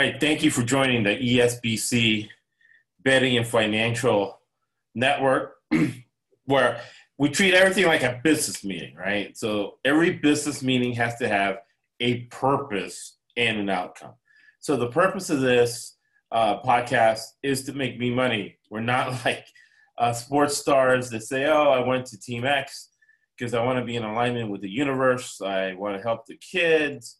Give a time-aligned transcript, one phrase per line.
[0.00, 2.26] right, thank you for joining the ESBC
[3.04, 4.40] Betting and Financial
[4.94, 5.56] Network,
[6.46, 6.80] where
[7.18, 9.36] we treat everything like a business meeting, right?
[9.36, 11.58] So every business meeting has to have
[12.00, 14.14] a purpose and an outcome.
[14.60, 15.98] So the purpose of this
[16.32, 18.56] uh, podcast is to make me money.
[18.70, 19.44] We're not like
[19.98, 22.88] uh, sports stars that say, "Oh, I went to Team X
[23.36, 25.42] because I want to be in alignment with the universe.
[25.42, 27.19] I want to help the kids,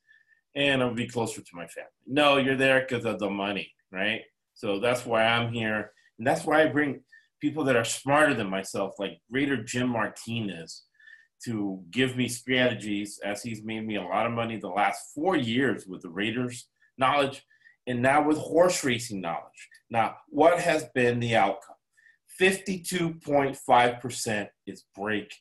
[0.54, 4.22] and I'll be closer to my family." No, you're there because of the money, right?
[4.54, 7.02] So that's why I'm here, and that's why I bring
[7.40, 10.84] people that are smarter than myself, like Raider Jim Martinez,
[11.44, 15.36] to give me strategies as he's made me a lot of money the last four
[15.36, 17.46] years with the Raiders knowledge
[17.86, 19.68] and now with horse racing knowledge.
[19.88, 21.76] Now, what has been the outcome?
[22.40, 25.32] 52.5% is break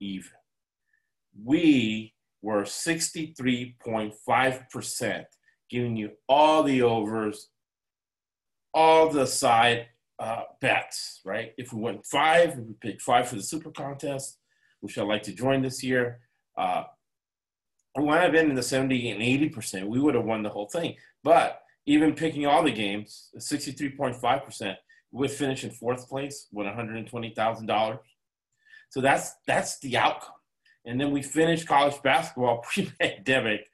[0.00, 0.32] even.
[1.42, 5.24] We were 63.5%,
[5.70, 7.48] giving you all the overs,
[8.72, 9.86] all the side
[10.18, 11.52] uh, bets, right?
[11.58, 14.38] If we went five, if we picked five for the super contest,
[14.80, 16.20] which I'd like to join this year.
[16.56, 16.84] Uh,
[17.96, 19.88] we might have been in the 70 and 80%.
[19.88, 20.96] We would have won the whole thing.
[21.24, 24.76] But even picking all the games, 63.5%,
[25.10, 27.98] would finish in fourth place with $120,000.
[28.90, 30.34] So that's that's the outcome.
[30.84, 33.68] And then we finished college basketball pre-pandemic,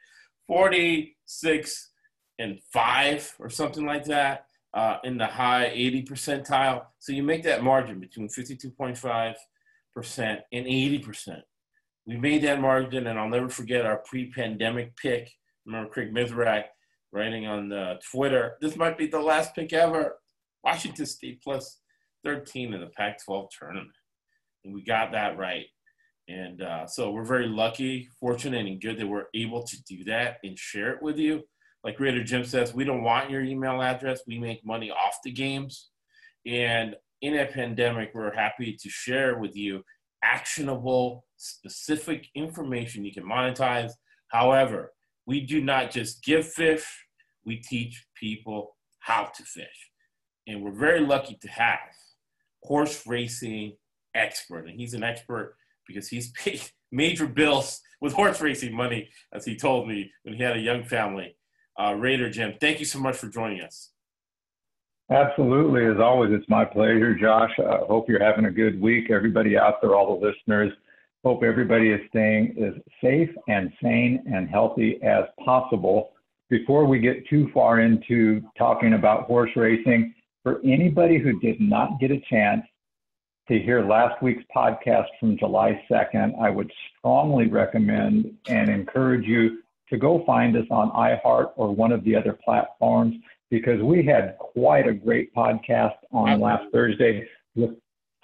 [0.46, 1.90] 46
[2.38, 6.86] and five or something like that uh, in the high 80 percentile.
[6.98, 9.36] So you make that margin between 52.5%
[9.96, 11.42] and 80%.
[12.06, 15.30] We made that margin, and I'll never forget our pre pandemic pick.
[15.64, 16.64] Remember Craig Mizrak
[17.14, 20.18] writing on uh, Twitter, this might be the last pick ever.
[20.64, 21.78] Washington State plus
[22.24, 23.94] 13 in the Pac 12 tournament.
[24.64, 25.66] And we got that right.
[26.28, 30.38] And uh, so we're very lucky, fortunate, and good that we're able to do that
[30.42, 31.44] and share it with you
[31.84, 34.22] like Raider Jim says, we don't want your email address.
[34.26, 35.90] We make money off the games.
[36.46, 39.84] And in a pandemic, we're happy to share with you
[40.22, 43.92] actionable, specific information you can monetize.
[44.28, 44.92] However,
[45.26, 46.86] we do not just give fish,
[47.44, 49.90] we teach people how to fish.
[50.46, 51.78] And we're very lucky to have
[52.62, 53.76] horse racing
[54.14, 54.68] expert.
[54.68, 55.56] And he's an expert
[55.86, 60.42] because he's paid major bills with horse racing money, as he told me when he
[60.42, 61.36] had a young family
[61.80, 62.54] uh, Raider Jim.
[62.60, 63.90] Thank you so much for joining us.
[65.10, 65.84] Absolutely.
[65.84, 67.50] As always, it's my pleasure, Josh.
[67.58, 69.10] I hope you're having a good week.
[69.10, 70.72] Everybody out there, all the listeners,
[71.24, 76.12] hope everybody is staying as safe and sane and healthy as possible.
[76.48, 81.98] Before we get too far into talking about horse racing, for anybody who did not
[82.00, 82.62] get a chance
[83.48, 89.58] to hear last week's podcast from July 2nd, I would strongly recommend and encourage you
[89.90, 93.14] to go find us on iHeart or one of the other platforms
[93.50, 97.70] because we had quite a great podcast on last Thursday with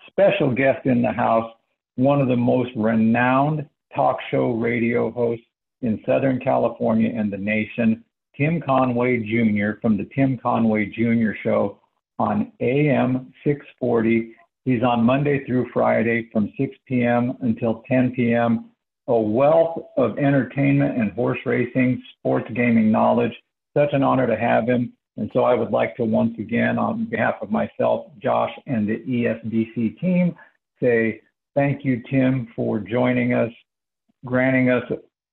[0.06, 1.52] special guest in the house,
[1.96, 5.44] one of the most renowned talk show radio hosts
[5.82, 8.02] in Southern California and the nation,
[8.36, 9.80] Tim Conway Jr.
[9.80, 11.32] from the Tim Conway Jr.
[11.42, 11.78] Show
[12.18, 14.34] on AM 640.
[14.64, 17.36] He's on Monday through Friday from 6 p.m.
[17.40, 18.70] until 10 p.m
[19.10, 23.32] a wealth of entertainment and horse racing, sports gaming knowledge.
[23.76, 24.92] Such an honor to have him.
[25.16, 28.98] And so I would like to once again, on behalf of myself, Josh, and the
[28.98, 30.36] ESBC team,
[30.80, 31.20] say
[31.56, 33.50] thank you, Tim, for joining us,
[34.24, 34.84] granting us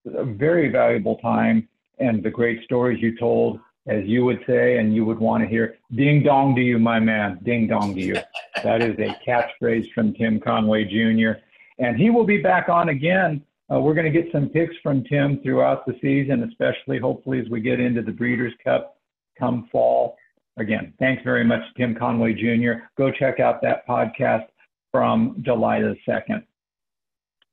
[0.08, 1.68] a very valuable time
[2.00, 5.50] and the great stories you told, as you would say, and you would want to
[5.50, 8.18] hear, ding dong to you, my man, ding dong to you.
[8.63, 11.39] That is a catchphrase from Tim Conway Jr.
[11.78, 15.04] And he will be back on again uh, we're going to get some picks from
[15.04, 18.98] Tim throughout the season, especially hopefully as we get into the Breeders' Cup
[19.38, 20.16] come fall.
[20.57, 22.84] Again, thanks very much, Tim Conway Jr.
[22.98, 24.45] Go check out that podcast
[24.92, 26.44] from July the 2nd.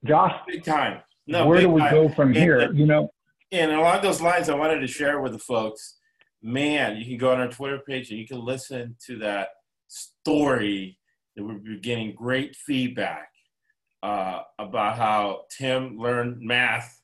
[0.07, 1.01] Josh, big time.
[1.27, 1.93] No, where do we time.
[1.93, 2.73] go from and, here?
[2.73, 3.11] you know,
[3.51, 5.97] and along those lines, I wanted to share with the folks.
[6.47, 9.49] Man, you can go on our Twitter page and you can listen to that
[9.89, 10.99] story.
[11.37, 13.31] That we're getting great feedback
[14.03, 17.01] uh, about how Tim learned math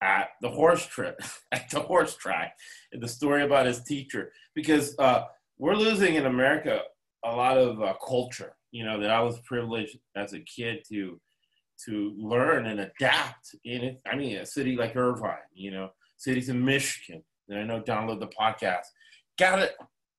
[0.00, 1.20] at the horse trip,
[1.52, 2.56] at the horse track,
[2.90, 4.32] and the story about his teacher.
[4.54, 5.24] Because uh,
[5.58, 6.80] we're losing in America
[7.22, 8.54] a lot of uh, culture.
[8.72, 11.20] You know that I was privileged as a kid to
[11.84, 14.00] to learn and adapt in it.
[14.10, 17.22] I mean, a city like Irvine, you know, cities in Michigan.
[17.50, 18.84] And I know download the podcast.
[19.38, 19.70] Got to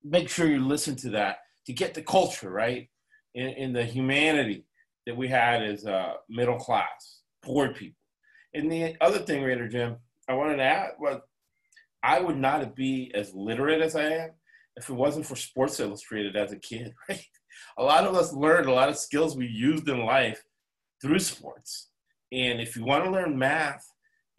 [0.04, 2.90] make sure you listen to that to get the culture right
[3.34, 4.66] in, in the humanity
[5.06, 7.98] that we had as uh, middle class, poor people.
[8.54, 9.96] And the other thing, Raider Jim,
[10.28, 11.22] I wanted to add was
[12.04, 14.32] I would not be as literate as I am
[14.76, 17.26] if it wasn't for Sports Illustrated as a kid, right?
[17.78, 20.42] A lot of us learned a lot of skills we used in life
[21.02, 21.90] through sports.
[22.32, 23.86] And if you want to learn math,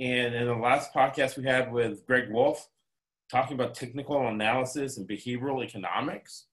[0.00, 2.66] and in the last podcast we had with Greg Wolf,
[3.32, 6.48] talking about technical analysis and behavioral economics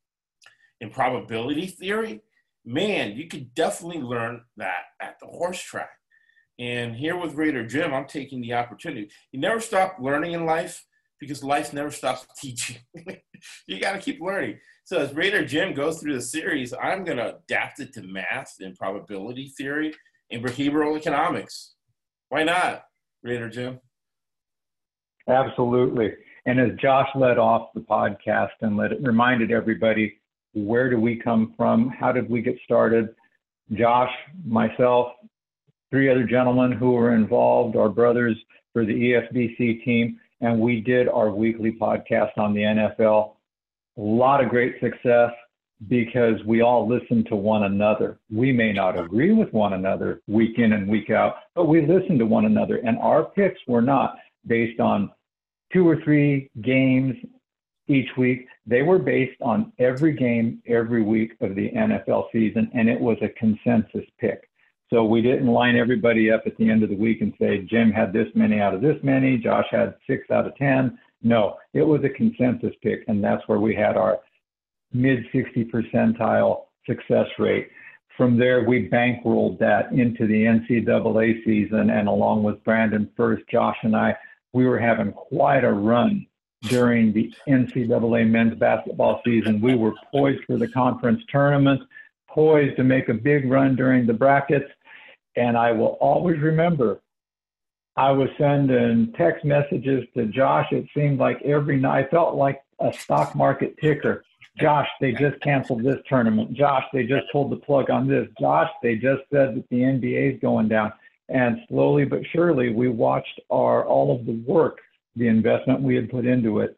[0.80, 2.22] and probability theory,
[2.66, 5.92] man, you could definitely learn that at the horse track.
[6.58, 9.10] And here with Raider Jim, I'm taking the opportunity.
[9.34, 10.86] You never stop learning in life
[11.20, 12.78] because life never stops teaching.
[13.68, 14.60] you got to keep learning.
[14.86, 18.56] So as Raider Jim goes through the series, I'm going to adapt it to math
[18.62, 19.94] and probability theory
[20.32, 21.76] and behavioral economics.
[22.30, 22.84] Why not,
[23.22, 23.80] Raider Jim?
[25.28, 26.14] Absolutely.
[26.46, 30.20] And as Josh led off the podcast and let it reminded everybody,
[30.54, 31.90] where do we come from?
[31.90, 33.10] How did we get started?
[33.74, 34.12] Josh,
[34.46, 35.14] myself,
[35.92, 38.36] three other gentlemen who were involved, our brothers
[38.74, 43.36] for the ESBC team, and we did our weekly podcast on the NFL.
[43.98, 45.32] A lot of great success
[45.88, 48.20] because we all listen to one another.
[48.30, 52.18] We may not agree with one another week in and week out, but we listen
[52.20, 52.78] to one another.
[52.78, 54.16] And our picks were not
[54.46, 55.10] based on
[55.72, 57.16] two or three games
[57.88, 58.48] each week.
[58.66, 63.18] They were based on every game every week of the NFL season, and it was
[63.22, 64.50] a consensus pick.
[64.92, 67.92] So we didn't line everybody up at the end of the week and say, Jim
[67.92, 70.98] had this many out of this many, Josh had six out of 10.
[71.22, 74.20] No, it was a consensus pick, and that's where we had our
[74.94, 77.70] mid 60 percentile success rate.
[78.18, 83.78] From there, we bankrolled that into the NCAA season, and along with Brandon First, Josh
[83.84, 84.16] and I,
[84.54, 86.26] we were having quite a run
[86.64, 89.62] during the NCAA men's basketball season.
[89.62, 91.82] We were poised for the conference tournament,
[92.28, 94.70] poised to make a big run during the brackets,
[95.36, 97.02] and I will always remember
[97.96, 100.68] I was sending text messages to Josh.
[100.72, 104.24] It seemed like every night, I felt like a stock market ticker.
[104.58, 106.54] Josh, they just canceled this tournament.
[106.54, 108.28] Josh, they just pulled the plug on this.
[108.40, 110.94] Josh, they just said that the NBA is going down.
[111.30, 114.80] And slowly but surely, we watched our all of the work,
[115.16, 116.78] the investment we had put into it,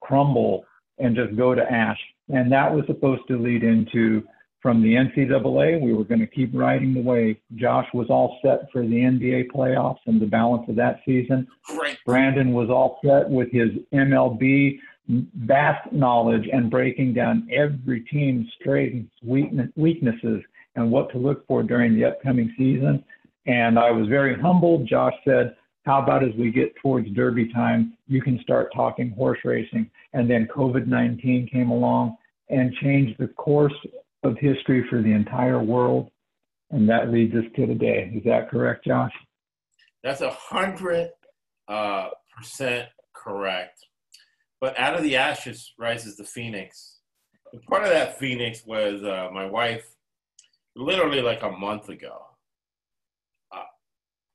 [0.00, 0.64] crumble
[0.98, 1.98] and just go to ash.
[2.28, 4.22] And that was supposed to lead into
[4.60, 5.80] from the NCAA.
[5.80, 7.36] We were going to keep riding the wave.
[7.56, 11.48] Josh was all set for the NBA playoffs and the balance of that season.
[11.64, 11.98] Great.
[12.06, 14.78] Brandon was all set with his MLB
[15.08, 20.42] vast knowledge and breaking down every team's strengths, weaknesses,
[20.76, 23.04] and what to look for during the upcoming season.
[23.46, 24.86] And I was very humbled.
[24.86, 29.40] Josh said, How about as we get towards Derby time, you can start talking horse
[29.44, 29.90] racing?
[30.12, 32.16] And then COVID 19 came along
[32.48, 33.74] and changed the course
[34.22, 36.10] of history for the entire world.
[36.70, 38.12] And that leads us to today.
[38.14, 39.12] Is that correct, Josh?
[40.02, 41.10] That's a hundred
[41.68, 43.80] uh, percent correct.
[44.60, 46.98] But out of the ashes rises the phoenix.
[47.52, 49.84] And part of that phoenix was uh, my wife,
[50.74, 52.26] literally like a month ago,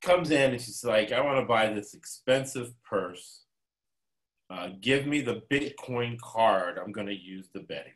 [0.07, 3.43] comes in and she's like, I want to buy this expensive purse.
[4.49, 6.77] Uh, give me the Bitcoin card.
[6.77, 7.91] I'm going to use the betting.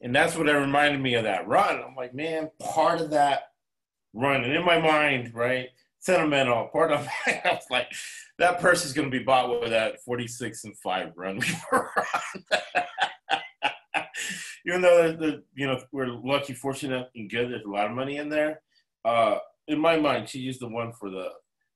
[0.00, 1.82] And that's what it reminded me of that run.
[1.82, 3.50] I'm like, man, part of that
[4.14, 7.90] run, and in my mind, right, sentimental, part of it, I was like,
[8.38, 11.90] that purse is going to be bought with that 46 and 5 run we were
[11.96, 12.60] on.
[14.66, 18.18] Even though the, you know we're lucky, fortunate, and good, there's a lot of money
[18.18, 18.60] in there.
[19.04, 21.28] Uh, in my mind, she used the one for the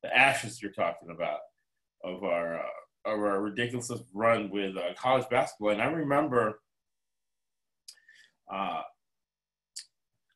[0.02, 1.38] the ashes you're talking about
[2.02, 2.66] of our uh,
[3.04, 6.60] of our ridiculous run with uh, college basketball, and I remember
[8.52, 8.82] uh,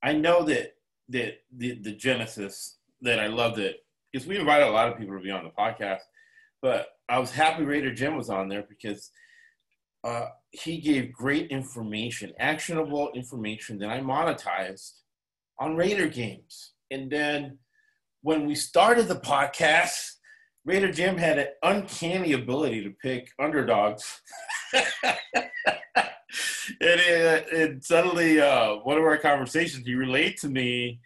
[0.03, 0.75] I know that
[1.09, 3.77] that the, the genesis that I loved it
[4.13, 6.01] because we invited a lot of people to be on the podcast,
[6.63, 9.11] but I was happy Raider Jim was on there because
[10.05, 15.01] uh, he gave great information, actionable information that I monetized
[15.59, 16.73] on Raider games.
[16.91, 17.59] And then
[18.23, 20.13] when we started the podcast,
[20.65, 24.21] Raider Jim had an uncanny ability to pick underdogs.
[24.75, 24.85] and,
[26.81, 31.01] it, and suddenly, uh, one of our conversations, he relayed to me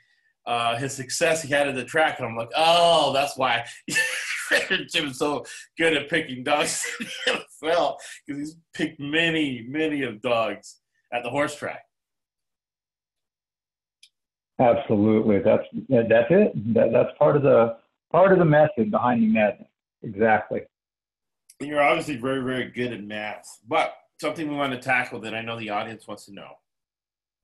[0.47, 3.65] uh, his success he had at the track, and I'm like, oh, that's why
[4.89, 5.45] Jim is so
[5.79, 7.97] good at picking dogs in the NFL
[8.27, 10.77] because he's picked many, many of dogs
[11.13, 11.83] at the horse track.
[14.61, 16.75] Absolutely, that's that's it.
[16.75, 17.79] That, that's part of the
[18.13, 19.69] part of the method behind the madness.
[20.03, 20.63] Exactly.
[21.61, 25.43] You're obviously very, very good at math, but something we want to tackle that I
[25.43, 26.53] know the audience wants to know.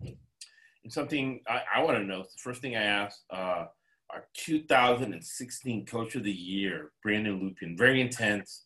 [0.00, 2.22] And something I, I want to know.
[2.22, 3.66] The first thing I asked uh,
[4.10, 8.64] our 2016 Coach of the Year, Brandon Lupien, very intense.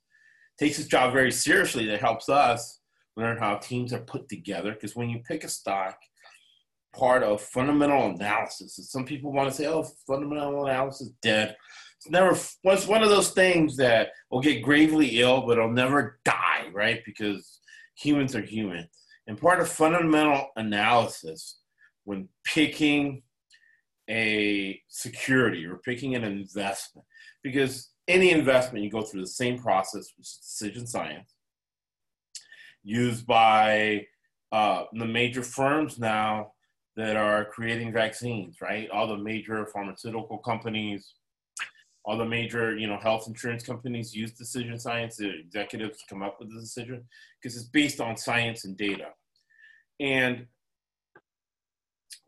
[0.59, 1.87] takes his job very seriously.
[1.87, 2.81] That helps us
[3.17, 4.73] learn how teams are put together.
[4.73, 5.99] Because when you pick a stock,
[6.93, 8.79] part of fundamental analysis.
[8.91, 11.57] Some people want to say, "Oh, fundamental analysis is dead."
[11.97, 12.31] It's never.
[12.65, 17.03] It's one of those things that will get gravely ill, but it'll never die, right?
[17.05, 17.61] Because
[17.95, 18.89] humans are human.
[19.27, 21.61] And part of fundamental analysis
[22.05, 23.23] when picking
[24.09, 27.07] a security or picking an investment,
[27.43, 31.35] because any investment you go through the same process with decision science
[32.83, 34.07] used by
[34.53, 36.53] uh, the major firms now
[37.01, 38.89] that are creating vaccines, right?
[38.91, 41.15] All the major pharmaceutical companies,
[42.05, 45.17] all the major, you know, health insurance companies use decision science.
[45.17, 47.05] The executives come up with the decision
[47.41, 49.09] because it's based on science and data.
[49.99, 50.47] And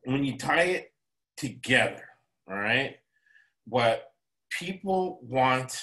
[0.05, 0.93] when you tie it
[1.37, 2.05] together,
[2.49, 2.97] all right,
[3.67, 4.12] what
[4.50, 5.81] people want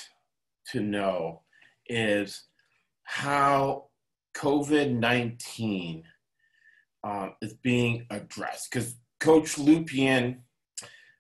[0.72, 1.42] to know
[1.88, 2.44] is
[3.04, 3.86] how
[4.38, 6.04] COVID 19
[7.04, 8.72] um, is being addressed.
[8.72, 10.40] Because Coach Lupien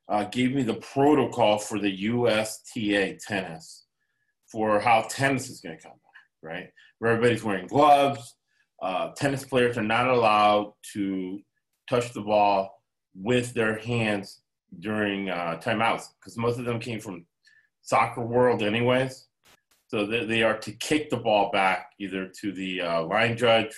[0.07, 3.85] uh, gave me the protocol for the USTA tennis
[4.47, 6.69] for how tennis is going to come back, right?
[6.97, 8.35] Where everybody's wearing gloves.
[8.81, 11.39] Uh, tennis players are not allowed to
[11.89, 12.81] touch the ball
[13.13, 14.41] with their hands
[14.79, 17.25] during uh, timeouts because most of them came from
[17.81, 19.27] soccer world anyways.
[19.87, 23.73] So they, they are to kick the ball back either to the uh, line judge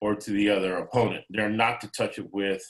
[0.00, 1.24] or to the other opponent.
[1.30, 2.62] They're not to touch it with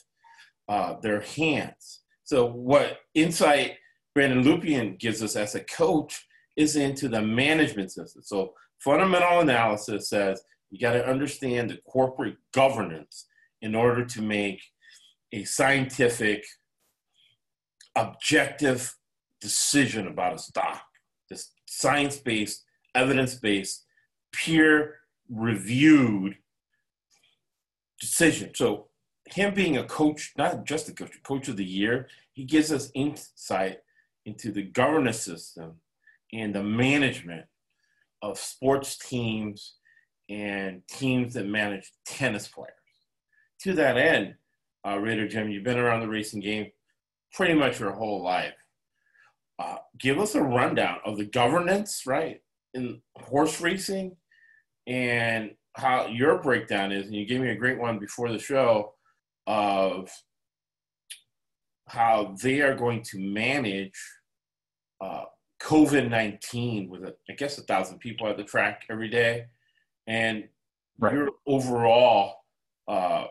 [0.69, 2.01] uh, their hands.
[2.25, 3.77] So what insight
[4.15, 8.23] Brandon Lupien gives us as a coach is into the management system.
[8.23, 13.27] So fundamental analysis says you got to understand the corporate governance
[13.63, 14.63] in order to make
[15.33, 16.45] a scientific,
[17.97, 18.95] objective
[19.41, 20.83] decision about a stock.
[21.29, 23.85] This science-based, evidence-based,
[24.33, 24.97] peer-reviewed
[28.01, 28.53] decision.
[28.55, 28.87] So
[29.27, 32.91] him being a coach, not just a coach, coach of the year, he gives us
[32.95, 33.79] insight
[34.27, 35.75] into the governance system
[36.33, 37.47] and the management
[38.23, 39.75] of sports teams
[40.29, 42.73] and teams that manage tennis players.
[43.63, 44.35] To that end,
[44.87, 46.71] uh, Raider Jim, you've been around the racing game
[47.33, 48.55] pretty much your whole life.
[49.59, 52.41] Uh, give us a rundown of the governance, right,
[52.73, 54.17] in horse racing
[54.87, 58.95] and how your breakdown is, and you gave me a great one before the show
[59.47, 60.11] of
[61.89, 63.99] how they are going to manage
[65.01, 65.25] uh,
[65.63, 69.47] COVID nineteen with a, I guess a thousand people at the track every day,
[70.07, 70.49] and
[70.99, 71.13] right.
[71.13, 72.37] your overall,
[72.89, 73.27] uh,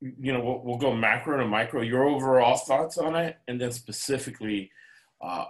[0.00, 1.82] you know, we'll, we'll, go macro to micro.
[1.82, 4.70] Your overall thoughts on it, and then specifically,
[5.20, 5.44] uh,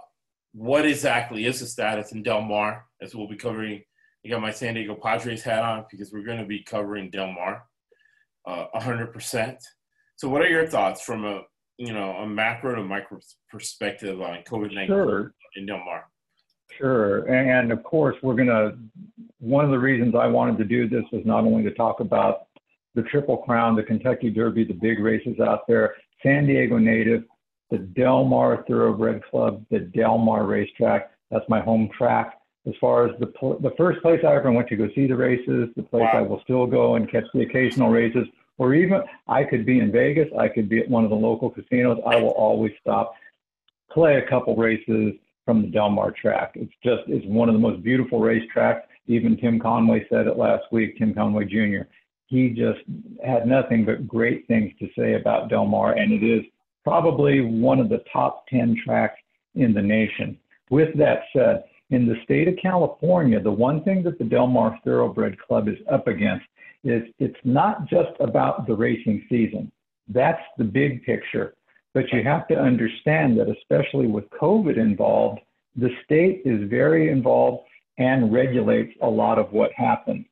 [0.53, 3.83] what exactly is the status in Del Mar, as we'll be covering
[4.25, 7.31] I got my San Diego Padres hat on because we're going to be covering Del
[7.31, 7.63] Mar,
[8.45, 9.57] uh, hundred percent.
[10.15, 11.41] So, what are your thoughts from a
[11.77, 15.33] you know a macro to micro perspective on COVID nineteen sure.
[15.55, 16.05] in Del Mar?
[16.77, 18.77] Sure, and of course, we're going to.
[19.39, 22.47] One of the reasons I wanted to do this was not only to talk about
[22.93, 27.23] the Triple Crown, the Kentucky Derby, the big races out there, San Diego native,
[27.71, 31.09] the Del Mar Thoroughbred Club, the Del Mar Racetrack.
[31.31, 33.27] That's my home track as far as the
[33.61, 36.19] the first place I ever went to go see the races, the place wow.
[36.19, 38.27] I will still go and catch the occasional races,
[38.57, 41.49] or even I could be in Vegas, I could be at one of the local
[41.49, 41.99] casinos.
[42.05, 43.13] I will always stop,
[43.91, 45.13] play a couple races
[45.43, 46.51] from the Del Mar track.
[46.55, 48.81] It's just it's one of the most beautiful racetracks.
[49.07, 50.97] Even Tim Conway said it last week.
[50.97, 51.87] Tim Conway Jr.
[52.27, 52.79] He just
[53.25, 56.45] had nothing but great things to say about Del Mar, and it is
[56.83, 59.19] probably one of the top ten tracks
[59.55, 60.37] in the nation.
[60.69, 64.79] With that said in the state of California, the one thing that the Del Mar
[64.83, 66.45] Thoroughbred Club is up against
[66.83, 69.71] is it's not just about the racing season.
[70.07, 71.53] That's the big picture.
[71.93, 75.41] But you have to understand that, especially with COVID involved,
[75.75, 77.67] the state is very involved
[77.97, 80.25] and regulates a lot of what happens.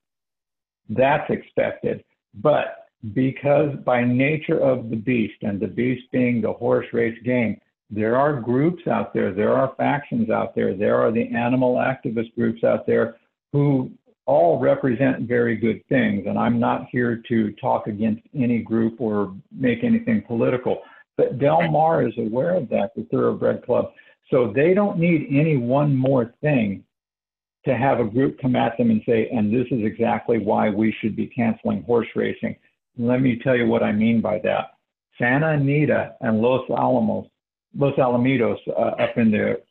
[0.90, 2.04] That's expected.
[2.36, 7.60] But because by nature of the beast, and the beast being the horse race game,
[7.90, 12.34] there are groups out there, there are factions out there, there are the animal activist
[12.36, 13.18] groups out there
[13.52, 13.92] who
[14.26, 16.26] all represent very good things.
[16.28, 20.82] And I'm not here to talk against any group or make anything political.
[21.18, 23.92] But Del Mar is aware of that, the Thoroughbred Club.
[24.30, 26.84] So they don't need any one more thing
[27.66, 30.96] to have a group come at them and say, and this is exactly why we
[31.02, 32.56] should be canceling horse racing.
[33.00, 34.76] Let me tell you what I mean by that.
[35.18, 37.28] Santa Anita and Los Alamos
[37.78, 39.62] Los Alamitos uh, up in the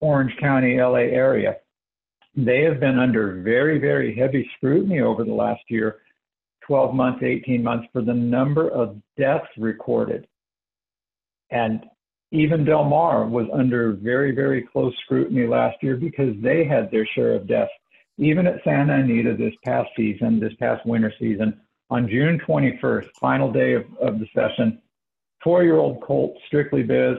[0.00, 1.56] Orange County, LA area.
[2.36, 6.00] They have been under very, very heavy scrutiny over the last year
[6.66, 10.26] 12 months, 18 months for the number of deaths recorded.
[11.50, 11.84] And
[12.32, 17.06] even Del Mar was under very, very close scrutiny last year because they had their
[17.06, 17.70] share of deaths.
[18.18, 23.52] Even at Santa Anita this past season, this past winter season, on June 21st, final
[23.52, 24.80] day of, of the session,
[25.44, 27.18] four year old colt, Strictly Biz,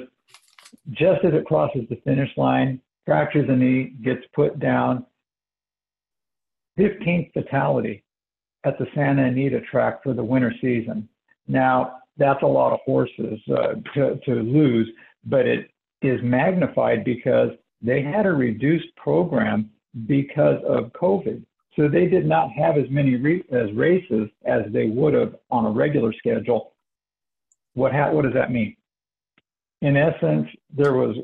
[0.91, 5.05] just as it crosses the finish line, fractures a knee, gets put down.
[6.77, 8.03] 15th fatality
[8.65, 11.08] at the Santa Anita track for the winter season.
[11.48, 14.89] Now, that's a lot of horses uh, to, to lose,
[15.25, 15.70] but it
[16.01, 17.51] is magnified because
[17.82, 19.70] they had a reduced program
[20.08, 21.46] because of COVID.
[21.75, 25.65] So they did not have as many re- as races as they would have on
[25.65, 26.74] a regular schedule.
[27.75, 28.75] What, ha- what does that mean?
[29.82, 31.15] In essence, there was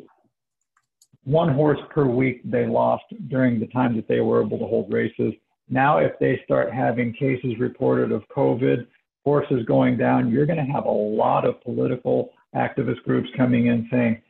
[1.23, 4.91] one horse per week they lost during the time that they were able to hold
[4.91, 5.33] races.
[5.69, 8.87] Now, if they start having cases reported of COVID,
[9.23, 13.87] horses going down, you're going to have a lot of political activist groups coming in
[13.91, 14.21] saying,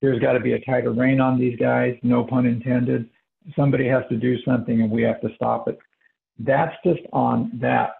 [0.00, 3.08] there's got to be a tighter rein on these guys, no pun intended.
[3.56, 5.78] Somebody has to do something and we have to stop it.
[6.38, 7.90] That's just on that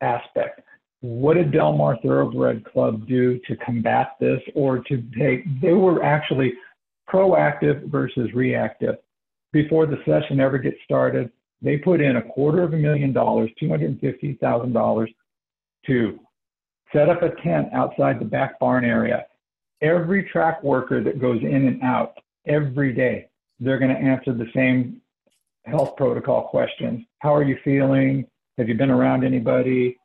[0.00, 0.62] aspect.
[1.04, 5.44] What did Del Mar Thoroughbred Club do to combat this or to take?
[5.60, 6.54] They were actually
[7.06, 8.94] proactive versus reactive.
[9.52, 11.30] Before the session ever gets started,
[11.60, 15.06] they put in a quarter of a million dollars, $250,000
[15.88, 16.20] to
[16.90, 19.26] set up a tent outside the back barn area.
[19.82, 23.28] Every track worker that goes in and out every day,
[23.60, 25.02] they're going to answer the same
[25.66, 27.04] health protocol questions.
[27.18, 28.26] How are you feeling?
[28.56, 29.98] Have you been around anybody?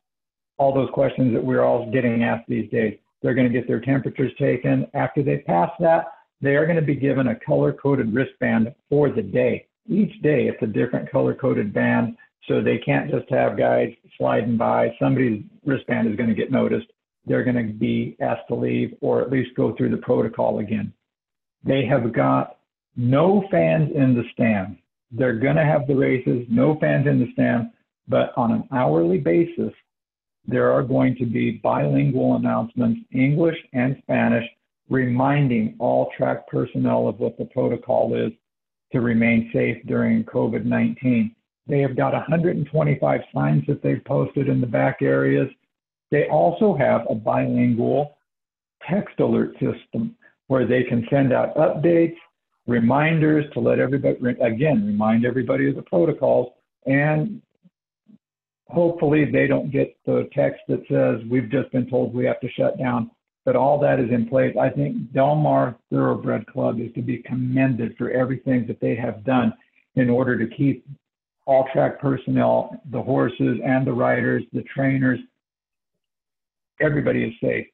[0.60, 2.96] All those questions that we're all getting asked these days.
[3.22, 4.86] They're going to get their temperatures taken.
[4.94, 9.10] After they pass that, they are going to be given a color coded wristband for
[9.10, 12.16] the day each day it's a different color coded band.
[12.48, 14.94] So they can't just have guys sliding by.
[14.98, 16.86] Somebody's wristband is going to get noticed.
[17.26, 20.92] They're going to be asked to leave or at least go through the protocol again.
[21.64, 22.58] They have got
[22.96, 24.78] no fans in the stand.
[25.12, 27.70] They're going to have the races, no fans in the stand,
[28.08, 29.72] but on an hourly basis,
[30.46, 34.44] there are going to be bilingual announcements, English and Spanish,
[34.88, 38.32] reminding all track personnel of what the protocol is
[38.92, 41.34] to remain safe during COVID 19.
[41.66, 45.48] They have got 125 signs that they've posted in the back areas.
[46.10, 48.16] They also have a bilingual
[48.88, 50.16] text alert system
[50.48, 52.16] where they can send out updates,
[52.66, 56.52] reminders to let everybody, again, remind everybody of the protocols.
[56.86, 57.40] And
[58.70, 62.48] hopefully they don't get the text that says, we've just been told we have to
[62.50, 63.10] shut down
[63.44, 64.54] but all that is in place.
[64.60, 69.24] I think Del Mar Thoroughbred Club is to be commended for everything that they have
[69.24, 69.52] done
[69.96, 70.86] in order to keep
[71.46, 75.18] all track personnel, the horses and the riders, the trainers,
[76.80, 77.66] everybody is safe.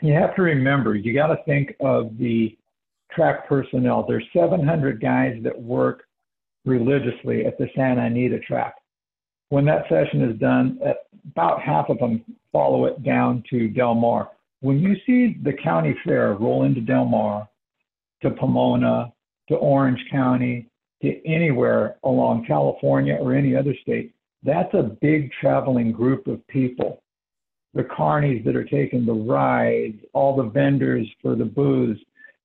[0.00, 2.56] You have to remember, you got to think of the
[3.14, 4.04] track personnel.
[4.08, 6.04] There's 700 guys that work
[6.64, 8.74] religiously at the Santa Anita track.
[9.52, 10.94] When that session is done, uh,
[11.30, 14.30] about half of them follow it down to Del Mar
[14.62, 17.48] when you see the county fair roll into Del Mar,
[18.22, 19.12] to Pomona,
[19.48, 20.68] to Orange County,
[21.02, 27.02] to anywhere along California or any other state, that's a big traveling group of people.
[27.74, 31.98] The carnies that are taking the rides, all the vendors for the booze.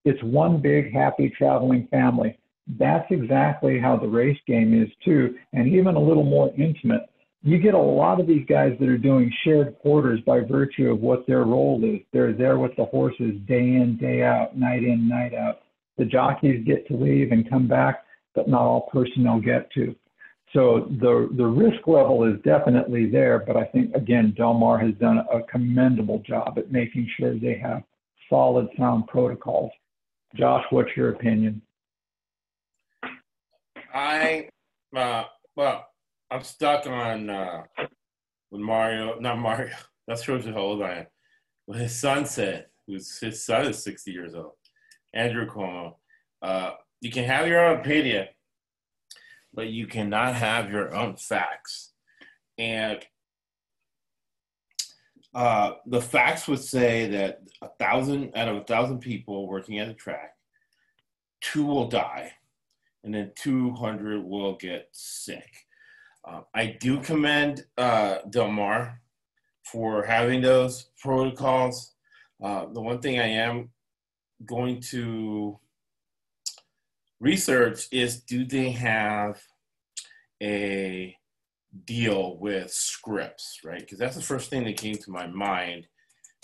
[0.04, 2.40] It's one big happy traveling family.
[2.80, 7.10] That's exactly how the race game is too, and even a little more intimate
[7.44, 11.00] you get a lot of these guys that are doing shared quarters by virtue of
[11.00, 12.02] what their role is.
[12.12, 15.60] They're there with the horses day in, day out, night in, night out.
[15.98, 18.04] The jockeys get to leave and come back,
[18.36, 19.96] but not all personnel get to.
[20.54, 24.94] So the the risk level is definitely there, but I think again Del Mar has
[24.96, 27.84] done a commendable job at making sure they have
[28.30, 29.72] solid, sound protocols.
[30.36, 31.62] Josh, what's your opinion?
[33.98, 34.50] I
[34.96, 35.24] uh,
[35.56, 35.88] well,
[36.30, 37.64] I'm stuck on uh,
[38.52, 39.74] with Mario, not Mario.
[40.08, 41.06] That shows you how old I am.
[41.66, 44.54] What his son said, who's his son is 60 years old,
[45.14, 45.96] Andrew Cuomo.
[46.44, 48.28] Uh, you can have your own opinion,
[49.52, 51.94] but you cannot have your own facts.
[52.60, 53.04] And
[55.34, 59.90] uh, the facts would say that a thousand out of a thousand people working at
[59.90, 60.34] a track,
[61.42, 62.34] two will die,
[63.04, 65.66] and then 200 will get sick.
[66.26, 69.02] Uh, I do commend uh, Del Mar
[69.64, 71.94] for having those protocols.
[72.44, 73.70] Uh, the one thing I am
[74.46, 75.58] going to
[77.20, 79.42] research is do they have
[80.42, 81.16] a
[81.86, 83.80] deal with Scripps, right?
[83.80, 85.88] Because that's the first thing that came to my mind.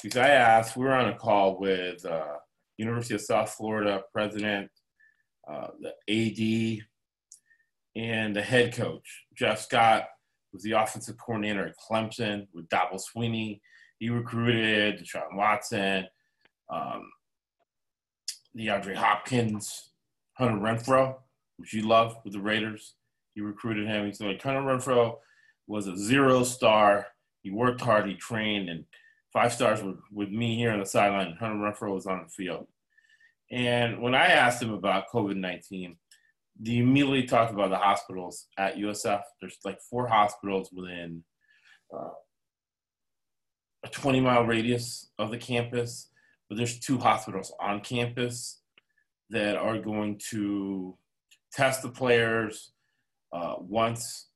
[0.02, 2.38] Because I asked, we were on a call with uh,
[2.78, 4.70] University of South Florida president,
[5.48, 6.86] uh, the AD,
[7.96, 9.24] and the head coach.
[9.38, 10.06] Jeff Scott
[10.52, 13.60] was the offensive coordinator at Clemson with Dabo Swinney.
[14.00, 16.08] He recruited Deshaun Watson,
[16.70, 17.10] um,
[18.58, 19.92] DeAndre Hopkins,
[20.34, 21.16] Hunter Renfrow,
[21.58, 22.96] which you love with the Raiders.
[23.36, 24.06] He recruited him.
[24.06, 25.18] He's like Hunter Renfrow
[25.68, 27.08] was a zero star.
[27.42, 28.08] He worked hard.
[28.08, 28.86] He trained, and
[29.32, 31.36] five stars with, with me here on the sideline.
[31.40, 32.68] Hunter Renfrow was on the field.
[33.52, 35.98] And when I asked him about COVID 19,
[36.64, 39.22] he immediately talked about the hospitals at USF.
[39.42, 41.24] There's like four hospitals within
[41.94, 42.12] uh,
[43.84, 46.10] a 20 mile radius of the campus,
[46.48, 48.62] but there's two hospitals on campus
[49.30, 50.98] that are going to
[51.52, 52.72] test the players
[53.32, 54.28] uh, once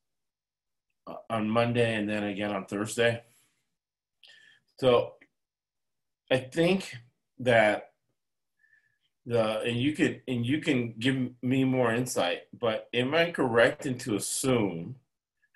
[1.06, 3.22] uh, on Monday and then again on Thursday.
[4.80, 5.14] So
[6.32, 6.96] I think
[7.40, 7.87] that
[9.28, 13.86] the and you could and you can give me more insight, but am I correct
[13.86, 14.96] in to assume?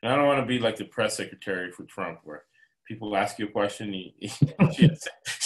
[0.04, 2.44] And I don't want to be like the press secretary for Trump, where
[2.88, 4.12] people ask you a question, you,
[4.78, 4.90] you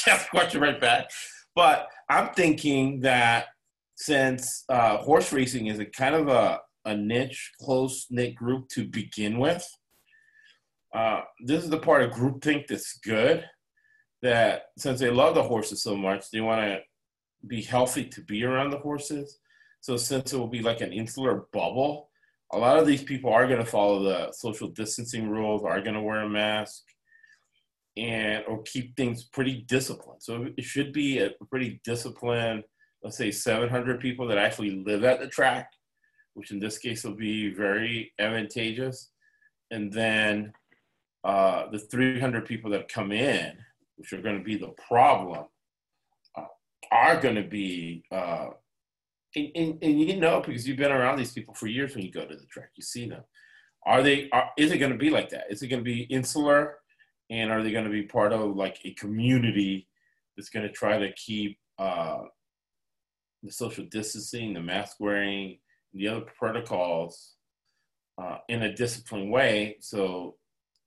[0.08, 1.10] ask a question right back.
[1.56, 3.48] But I'm thinking that
[3.96, 8.88] since uh, horse racing is a kind of a, a niche, close knit group to
[8.88, 9.66] begin with,
[10.96, 13.46] uh, this is the part of groupthink that's good.
[14.22, 16.80] That since they love the horses so much, they want to
[17.48, 19.40] be healthy to be around the horses.
[19.82, 22.10] So since it will be like an insular bubble,
[22.52, 25.96] a lot of these people are going to follow the social distancing rules, are going
[25.96, 26.84] to wear a mask,
[27.98, 30.22] and or keep things pretty disciplined.
[30.22, 32.64] So it should be a pretty disciplined
[33.06, 35.72] let's say 700 people that actually live at the track,
[36.34, 39.12] which in this case will be very advantageous.
[39.70, 40.54] And then
[41.24, 43.54] uh, the 300 people that come in,
[43.98, 45.46] which are going to be the problem,
[46.92, 48.48] are going to be, uh,
[49.36, 52.12] and, and, and, you know, because you've been around these people for years when you
[52.12, 53.24] go to the track, you see them.
[53.86, 55.46] Are they, are, is it going to be like that?
[55.50, 56.78] Is it going to be insular?
[57.30, 59.88] And are they going to be part of like a community
[60.36, 62.22] that's going to try to keep uh,
[63.44, 65.60] the social distancing, the mask wearing,
[65.94, 67.36] the other protocols
[68.22, 70.36] uh, in a disciplined way so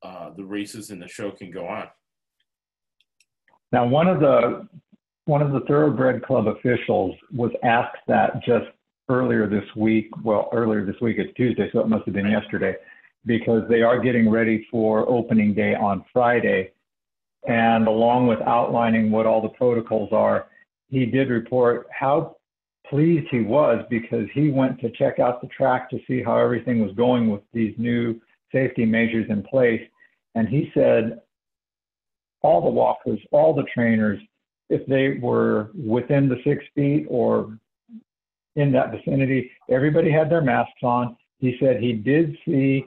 [0.02, 1.86] uh, the races and the show can go on.
[3.72, 4.66] Now, one of the
[5.28, 8.64] one of the Thoroughbred Club officials was asked that just
[9.10, 10.08] earlier this week.
[10.24, 12.74] Well, earlier this week it's Tuesday, so it must have been yesterday,
[13.26, 16.72] because they are getting ready for opening day on Friday.
[17.46, 20.46] And along with outlining what all the protocols are,
[20.88, 22.36] he did report how
[22.88, 26.80] pleased he was because he went to check out the track to see how everything
[26.80, 28.18] was going with these new
[28.50, 29.82] safety measures in place.
[30.34, 31.20] And he said
[32.40, 34.18] all the walkers, all the trainers,
[34.68, 37.58] if they were within the six feet or
[38.56, 41.16] in that vicinity, everybody had their masks on.
[41.38, 42.84] He said he did see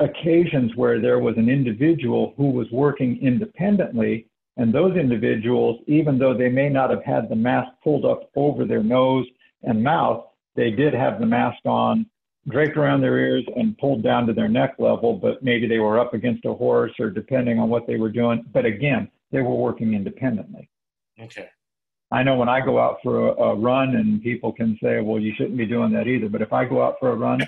[0.00, 6.36] occasions where there was an individual who was working independently and those individuals, even though
[6.36, 9.26] they may not have had the mask pulled up over their nose
[9.62, 12.06] and mouth, they did have the mask on,
[12.48, 15.98] draped around their ears and pulled down to their neck level, but maybe they were
[15.98, 18.44] up against a horse or depending on what they were doing.
[18.52, 20.68] But again, they were working independently.
[21.20, 21.48] Okay.
[22.10, 25.18] I know when I go out for a, a run and people can say, well,
[25.18, 26.28] you shouldn't be doing that either.
[26.28, 27.42] But if I go out for a run,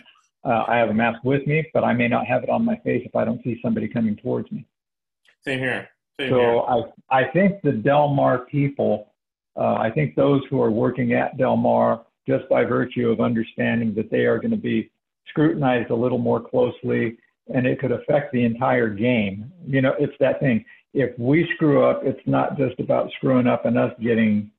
[0.44, 2.76] uh, I have a mask with me, but I may not have it on my
[2.76, 4.66] face if I don't see somebody coming towards me.
[5.44, 5.88] Same here.
[6.18, 6.60] Same So
[7.10, 9.12] I, I think the Del Mar people,
[9.56, 13.94] uh, I think those who are working at Del Mar, just by virtue of understanding
[13.94, 14.90] that they are going to be
[15.28, 17.18] scrutinized a little more closely
[17.52, 19.52] and it could affect the entire game.
[19.66, 20.64] You know, it's that thing.
[20.94, 24.50] If we screw up, it's not just about screwing up and us getting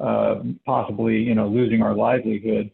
[0.00, 2.70] uh, possibly, you know, losing our livelihood.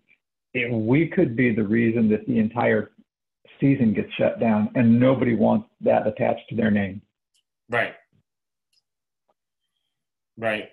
[0.54, 2.90] If we could be the reason that the entire
[3.60, 7.02] season gets shut down, and nobody wants that attached to their name.
[7.68, 7.94] Right.
[10.36, 10.70] Right.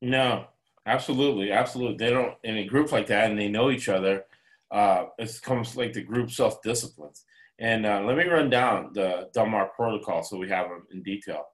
[0.00, 0.46] No,
[0.84, 1.96] absolutely, absolutely.
[1.96, 4.24] They don't in a group like that, and they know each other.
[4.70, 7.24] Uh, it comes like the group self disciplines.
[7.62, 11.00] And uh, let me run down the Del Mar protocol so we have them in
[11.04, 11.44] detail.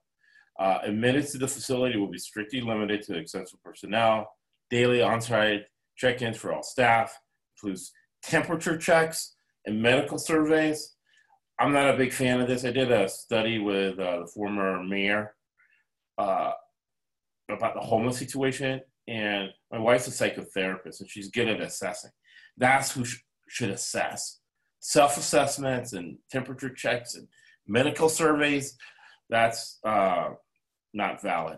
[0.59, 4.27] Uh, admittance to the facility will be strictly limited to essential personnel.
[4.71, 5.65] Daily on-site
[5.97, 7.15] check-ins for all staff
[7.55, 7.91] includes
[8.23, 9.35] temperature checks
[9.67, 10.95] and medical surveys.
[11.59, 12.65] I'm not a big fan of this.
[12.65, 15.35] I did a study with uh, the former mayor
[16.17, 16.53] uh,
[17.51, 22.11] about the homeless situation and my wife's a psychotherapist, and she's good at assessing.
[22.57, 24.38] That's who sh- should assess.
[24.79, 27.27] Self assessments and temperature checks and
[27.67, 28.77] medical surveys,
[29.29, 30.29] that's uh,
[30.93, 31.57] not valid.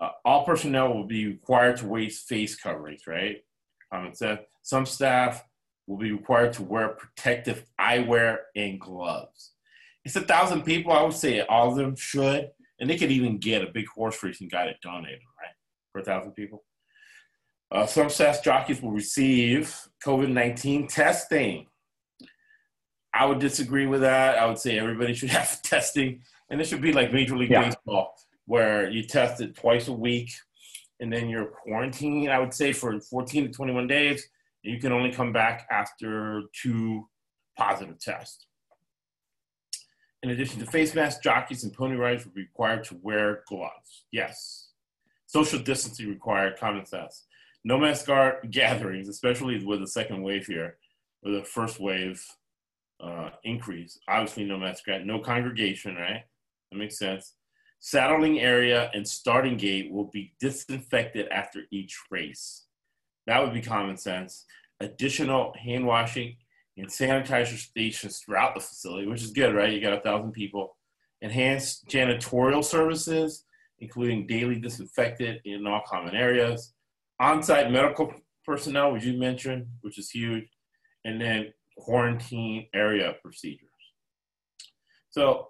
[0.00, 3.38] Uh, all personnel will be required to wear face coverings, right?
[3.92, 5.42] Um, said some staff
[5.86, 9.52] will be required to wear protective eyewear and gloves.
[10.04, 10.92] It's a thousand people.
[10.92, 14.22] I would say all of them should, and they could even get a big horse
[14.22, 15.54] racing guy to donate them, right,
[15.92, 16.64] for a thousand people.
[17.70, 21.66] Uh, some SAS jockeys will receive COVID 19 testing.
[23.16, 24.38] I would disagree with that.
[24.38, 27.64] I would say everybody should have testing, and it should be like Major League yeah.
[27.64, 30.32] Baseball, where you test it twice a week,
[31.00, 32.30] and then you're quarantined.
[32.30, 34.28] I would say for 14 to 21 days.
[34.62, 37.08] You can only come back after two
[37.56, 38.46] positive tests.
[40.24, 44.06] In addition to face masks, jockeys and pony riders will be required to wear gloves.
[44.10, 44.70] Yes.
[45.26, 47.26] Social distancing required, common sense.
[47.62, 48.08] No mask
[48.50, 50.78] gatherings, especially with the second wave here,
[51.24, 52.26] or the first wave
[53.00, 53.98] uh, increase.
[54.08, 56.22] Obviously, no mask, no congregation, right?
[56.70, 57.34] That makes sense.
[57.80, 62.64] Saddling area and starting gate will be disinfected after each race.
[63.26, 64.44] That would be common sense.
[64.80, 66.36] Additional hand washing
[66.76, 69.72] and sanitizer stations throughout the facility, which is good, right?
[69.72, 70.76] You got a thousand people.
[71.22, 73.44] Enhanced janitorial services,
[73.78, 76.74] including daily disinfectant in all common areas
[77.20, 78.12] on-site medical
[78.44, 80.48] personnel, which you mentioned, which is huge,
[81.04, 83.68] and then quarantine area procedures.
[85.10, 85.48] So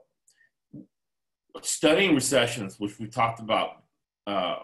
[1.63, 3.83] studying recessions, which we talked about
[4.27, 4.57] uh,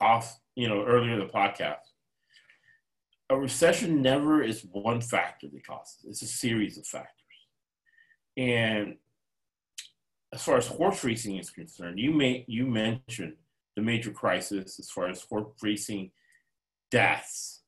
[0.00, 1.76] off, you know, earlier in the podcast,
[3.30, 6.04] a recession never is one factor that causes.
[6.04, 7.10] It's a series of factors.
[8.36, 8.96] And
[10.32, 13.34] as far as horse racing is concerned, you may you mentioned
[13.76, 16.10] the major crisis as far as horse racing
[16.90, 17.62] deaths,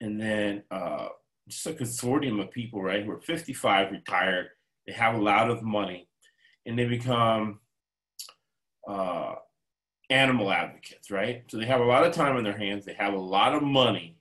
[0.00, 1.08] and then uh,
[1.48, 4.48] just a consortium of people, right, who are 55, retired,
[4.86, 6.08] they have a lot of money,
[6.66, 7.60] and they become
[8.88, 9.34] uh,
[10.10, 11.44] animal advocates, right?
[11.48, 13.62] So they have a lot of time on their hands, they have a lot of
[13.62, 14.18] money,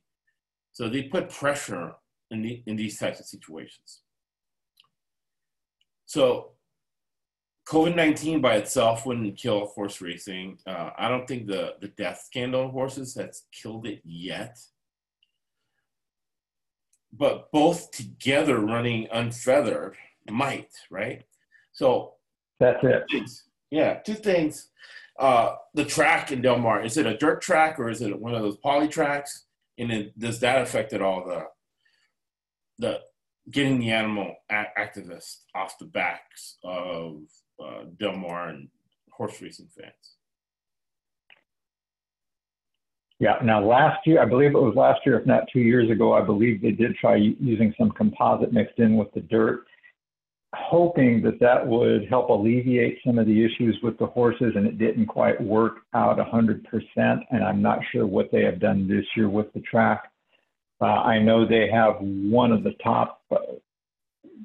[0.71, 1.93] so they put pressure
[2.31, 4.01] in, the, in these types of situations.
[6.05, 6.53] So
[7.67, 10.57] COVID 19 by itself wouldn't kill horse racing.
[10.67, 14.57] Uh, I don't think the, the death scandal of horses has killed it yet.
[17.15, 19.95] But both together running unfeathered
[20.29, 21.23] might, right?
[21.71, 22.13] So
[22.59, 23.03] that's it.
[23.11, 23.43] Things.
[23.69, 24.69] Yeah, two things.
[25.19, 28.33] Uh, the track in Del Mar, is it a dirt track or is it one
[28.33, 29.45] of those poly tracks?
[29.77, 31.45] And then does that affect at all the
[32.79, 32.99] the
[33.51, 37.21] getting the animal activists off the backs of
[37.63, 38.69] uh, Del Mar and
[39.11, 40.17] horse racing fans.
[43.23, 43.37] Yeah.
[43.41, 46.19] Now, last year, I believe it was last year, if not two years ago, I
[46.19, 49.63] believe they did try using some composite mixed in with the dirt,
[50.53, 54.77] hoping that that would help alleviate some of the issues with the horses, and it
[54.77, 56.63] didn't quite work out 100%.
[56.97, 60.11] And I'm not sure what they have done this year with the track.
[60.81, 63.37] Uh, I know they have one of the top uh,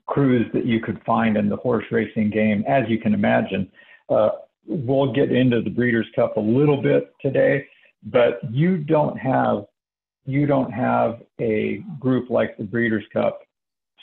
[0.07, 3.69] crews that you could find in the horse racing game, as you can imagine.
[4.09, 4.29] Uh,
[4.69, 7.67] we'll get into the Breeders' Cup a little bit today,
[8.05, 9.65] but you don't have
[10.25, 13.41] you don't have a group like the Breeders' Cup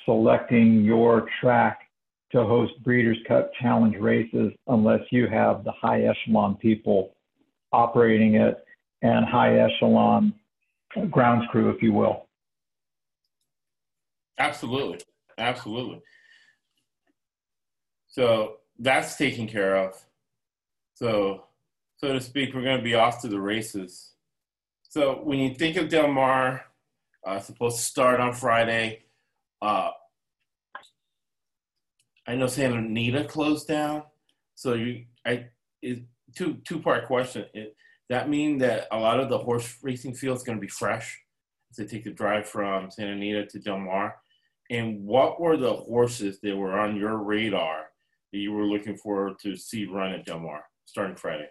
[0.05, 1.81] selecting your track
[2.31, 7.15] to host Breeders' Cup Challenge races unless you have the high echelon people
[7.71, 8.65] operating it
[9.03, 10.33] and high echelon
[11.11, 12.27] grounds crew, if you will.
[14.39, 14.99] Absolutely.
[15.37, 16.01] Absolutely.
[18.07, 19.93] So that's taken care of.
[20.95, 21.43] So,
[21.97, 24.11] so to speak, we're going to be off to the races.
[24.83, 26.65] So when you think of Del Mar,
[27.25, 29.03] uh, supposed to start on Friday.
[29.61, 29.89] Uh,
[32.27, 34.03] I know Santa Anita closed down,
[34.53, 35.47] so you, I,
[35.81, 36.03] it,
[36.35, 37.45] two two part question.
[37.53, 37.75] It,
[38.09, 41.19] that mean that a lot of the horse racing field is going to be fresh
[41.71, 44.15] as they take the drive from Santa Anita to Del Mar.
[44.69, 47.85] And what were the horses that were on your radar
[48.31, 51.49] that you were looking for to see run at Del Mar starting Friday?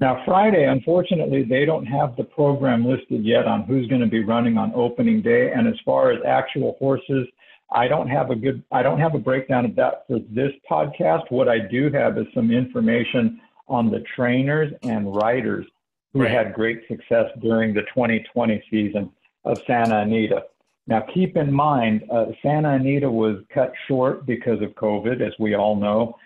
[0.00, 4.24] Now, Friday, unfortunately, they don't have the program listed yet on who's going to be
[4.24, 5.52] running on opening day.
[5.52, 7.26] And as far as actual horses,
[7.70, 11.30] I don't have a good, I don't have a breakdown of that for this podcast.
[11.30, 15.66] What I do have is some information on the trainers and riders
[16.14, 16.30] who right.
[16.30, 19.10] had great success during the 2020 season
[19.44, 20.44] of Santa Anita.
[20.86, 25.54] Now, keep in mind, uh, Santa Anita was cut short because of COVID, as we
[25.54, 26.16] all know.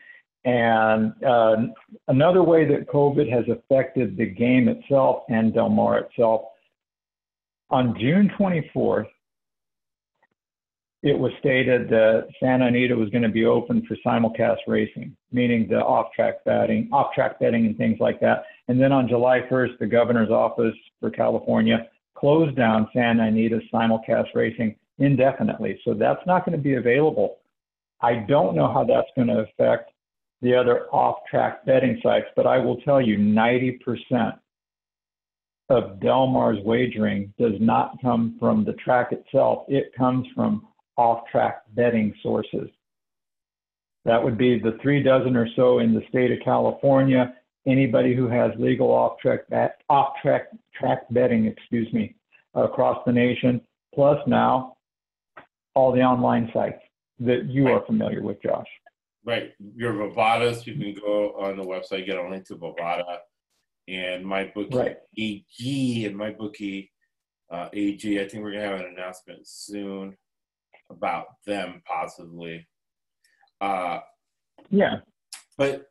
[0.44, 1.56] And uh,
[2.08, 6.42] another way that COVID has affected the game itself and Del Mar itself,
[7.70, 9.06] on June 24th,
[11.02, 15.66] it was stated that Santa Anita was going to be open for simulcast racing, meaning
[15.68, 18.44] the off-track betting, off-track betting and things like that.
[18.68, 24.28] And then on July 1st, the governor's office for California closed down Santa Anita simulcast
[24.34, 25.78] racing indefinitely.
[25.84, 27.36] So that's not going to be available.
[28.00, 29.90] I don't know how that's going to affect
[30.42, 34.38] the other off-track betting sites, but I will tell you 90%
[35.70, 39.64] of Del Mar's wagering does not come from the track itself.
[39.68, 40.66] It comes from
[40.96, 42.68] off-track betting sources.
[44.04, 47.34] That would be the three dozen or so in the state of California.
[47.66, 52.14] Anybody who has legal off-track bet, off-track track betting, excuse me,
[52.54, 53.62] across the nation,
[53.94, 54.76] plus now
[55.74, 56.80] all the online sites
[57.20, 58.66] that you are familiar with, Josh.
[59.24, 59.52] Right.
[59.74, 63.18] Your Bovadas, you can go on the website, get a link to Bovada
[63.88, 64.96] and MyBookie right.
[65.18, 66.88] AG and MyBookie
[67.50, 68.20] uh, AG.
[68.20, 70.16] I think we're gonna have an announcement soon
[70.90, 72.66] about them possibly.
[73.60, 74.00] Uh,
[74.70, 74.98] yeah.
[75.56, 75.86] But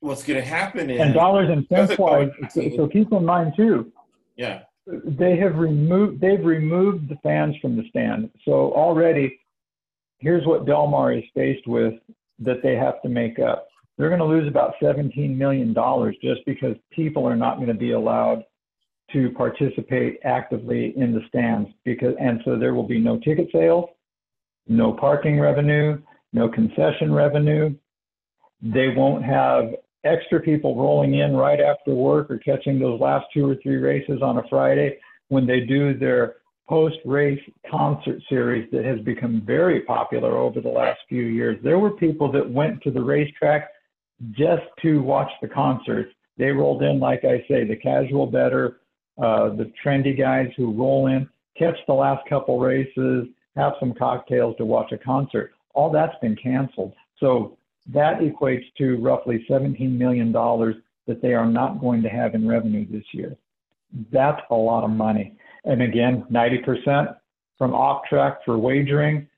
[0.00, 2.30] what's gonna happen is and dollars and cents wise.
[2.50, 3.92] So, so keep in mind too.
[4.36, 4.62] Yeah.
[4.86, 6.20] They have removed.
[6.20, 8.30] They've removed the fans from the stand.
[8.44, 9.40] So already,
[10.18, 11.94] here's what Del Mar is faced with
[12.38, 13.68] that they have to make up.
[13.96, 15.74] They're going to lose about $17 million
[16.22, 18.44] just because people are not going to be allowed
[19.12, 23.88] to participate actively in the stands because and so there will be no ticket sales,
[24.66, 26.00] no parking revenue,
[26.32, 27.74] no concession revenue.
[28.60, 33.48] They won't have extra people rolling in right after work or catching those last two
[33.48, 36.36] or three races on a Friday when they do their
[36.68, 41.58] post race concert series that has become very popular over the last few years.
[41.62, 43.70] There were people that went to the racetrack
[44.32, 46.12] just to watch the concerts.
[46.38, 48.80] They rolled in, like I say, the casual better,
[49.18, 53.26] uh, the trendy guys who roll in, catch the last couple races,
[53.56, 55.52] have some cocktails to watch a concert.
[55.74, 56.92] All that's been canceled.
[57.20, 57.56] So
[57.92, 62.86] that equates to roughly $17 million that they are not going to have in revenue
[62.90, 63.36] this year.
[64.12, 65.36] That's a lot of money.
[65.66, 67.14] And again, 90%
[67.58, 69.28] from off track for wagering.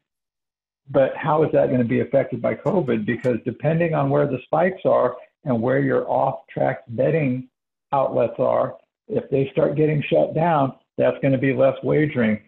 [0.90, 3.04] But how is that going to be affected by COVID?
[3.04, 7.48] Because depending on where the spikes are and where your off track betting
[7.92, 8.76] outlets are,
[9.08, 12.40] if they start getting shut down, that's going to be less wagering.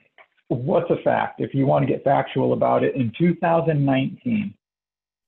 [0.49, 1.41] What's a fact?
[1.41, 4.55] If you want to get factual about it, in 2019,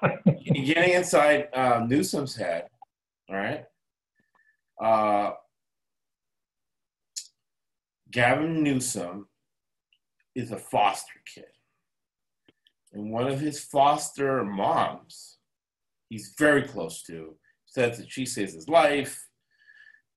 [0.44, 2.68] Getting inside uh, Newsom's head,
[3.28, 3.64] all right.
[4.80, 5.32] Uh,
[8.10, 9.28] Gavin Newsom
[10.34, 11.44] is a foster kid.
[12.92, 15.38] And one of his foster moms,
[16.08, 19.26] he's very close to, says that she saves his life.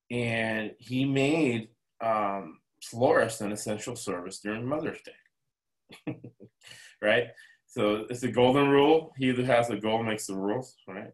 [0.10, 1.70] And he made
[2.04, 6.16] um, florist an essential service during Mother's Day.
[7.02, 7.28] right?
[7.68, 9.14] So it's the golden rule.
[9.18, 11.12] He who has the gold makes the rules, right?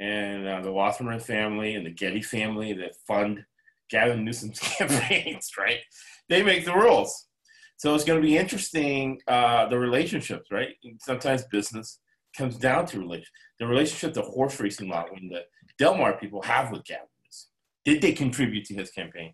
[0.00, 3.44] And uh, the Wasserman family and the Getty family that fund
[3.90, 5.80] Gavin Newsom's campaigns, right?
[6.28, 7.26] They make the rules.
[7.78, 10.70] So it's going to be interesting, uh, the relationships, right?
[11.00, 12.00] Sometimes business
[12.36, 13.26] comes down to relation.
[13.58, 15.42] The relationship the horse racing lot when the
[15.78, 17.06] Del Mar people have with Gavin.
[17.84, 19.32] Did they contribute to his campaign?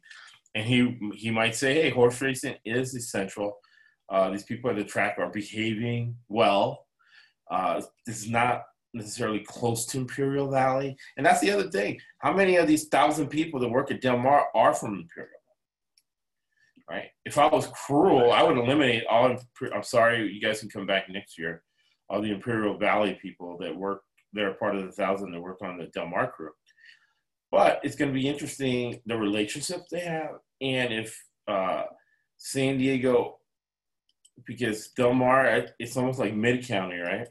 [0.55, 3.59] And he he might say, hey, horse racing is essential.
[4.11, 6.87] Uh, these people at the track are behaving well.
[7.51, 8.63] Uh, this is not
[8.95, 10.97] necessarily close to Imperial Valley.
[11.17, 12.01] And that's the other thing.
[12.19, 15.31] How many of these thousand people that work at Del Mar are from Imperial?
[16.89, 17.07] Right?
[17.25, 19.37] If I was cruel, I would eliminate all.
[19.75, 21.63] I'm sorry, you guys can come back next year.
[22.09, 24.03] All the Imperial Valley people that work,
[24.33, 26.51] they're part of the thousand that work on the Del Mar crew.
[27.51, 31.85] But it's going to be interesting the relationships they have, and if uh,
[32.37, 33.39] San Diego,
[34.47, 37.29] because Del Mar, it's almost like mid county, right?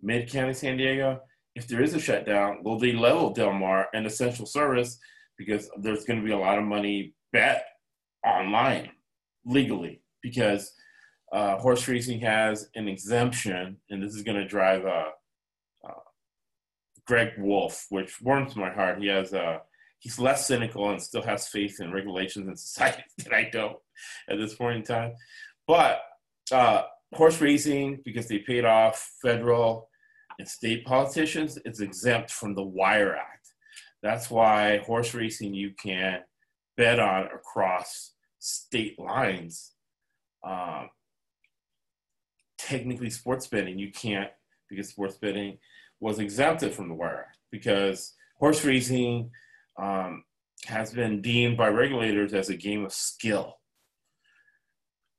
[0.00, 1.20] Mid County San Diego,
[1.54, 4.98] if there is a shutdown, will they level Del Mar an essential service
[5.36, 7.66] because there's going to be a lot of money bet
[8.24, 8.90] online
[9.44, 10.72] legally because
[11.32, 15.10] uh, horse racing has an exemption, and this is going to drive uh,
[15.86, 16.00] uh,
[17.06, 18.98] Greg Wolf, which warms my heart.
[18.98, 19.58] He has uh,
[19.98, 23.76] he's less cynical and still has faith in regulations and society that I don't
[24.28, 25.14] at this point in time.
[25.66, 26.00] But
[26.52, 26.82] uh,
[27.14, 29.88] horse racing, because they paid off federal
[30.38, 33.48] and state politicians, it's exempt from the Wire Act.
[34.02, 36.20] That's why horse racing you can
[36.76, 39.72] bet on across state lines.
[40.46, 40.90] Um,
[42.58, 44.30] technically, sports betting you can't
[44.68, 45.58] because sports betting
[46.00, 49.30] was exempted from the Wire Act because horse racing
[49.80, 50.22] um,
[50.66, 53.56] has been deemed by regulators as a game of skill,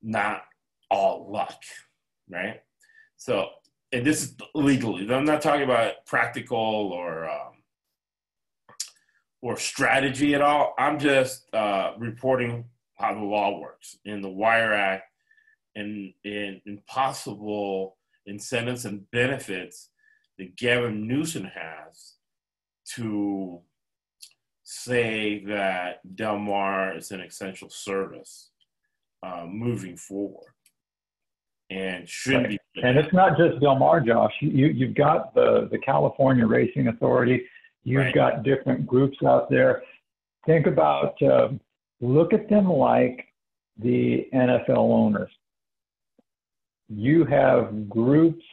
[0.01, 0.43] not
[0.89, 1.61] all luck,
[2.29, 2.61] right?
[3.17, 3.49] So
[3.91, 5.11] and this is legally.
[5.11, 7.53] I'm not talking about practical or um,
[9.41, 10.73] or strategy at all.
[10.77, 12.65] I'm just uh, reporting
[12.95, 15.05] how the law works in the Wire Act
[15.75, 19.89] and in impossible incentives and benefits
[20.37, 22.15] that Gavin Newsom has
[22.95, 23.61] to
[24.63, 28.51] say that Del Mar is an essential service
[29.23, 30.51] uh, moving forward
[31.69, 32.49] and should right.
[32.49, 32.81] be.
[32.81, 34.33] And it's not just Del Mar, Josh.
[34.41, 37.43] You, you've got the, the California Racing Authority.
[37.83, 38.15] You've right.
[38.15, 39.83] got different groups out there.
[40.45, 41.49] Think about, uh,
[42.01, 43.25] look at them like
[43.77, 45.31] the NFL owners.
[46.89, 48.43] You have groups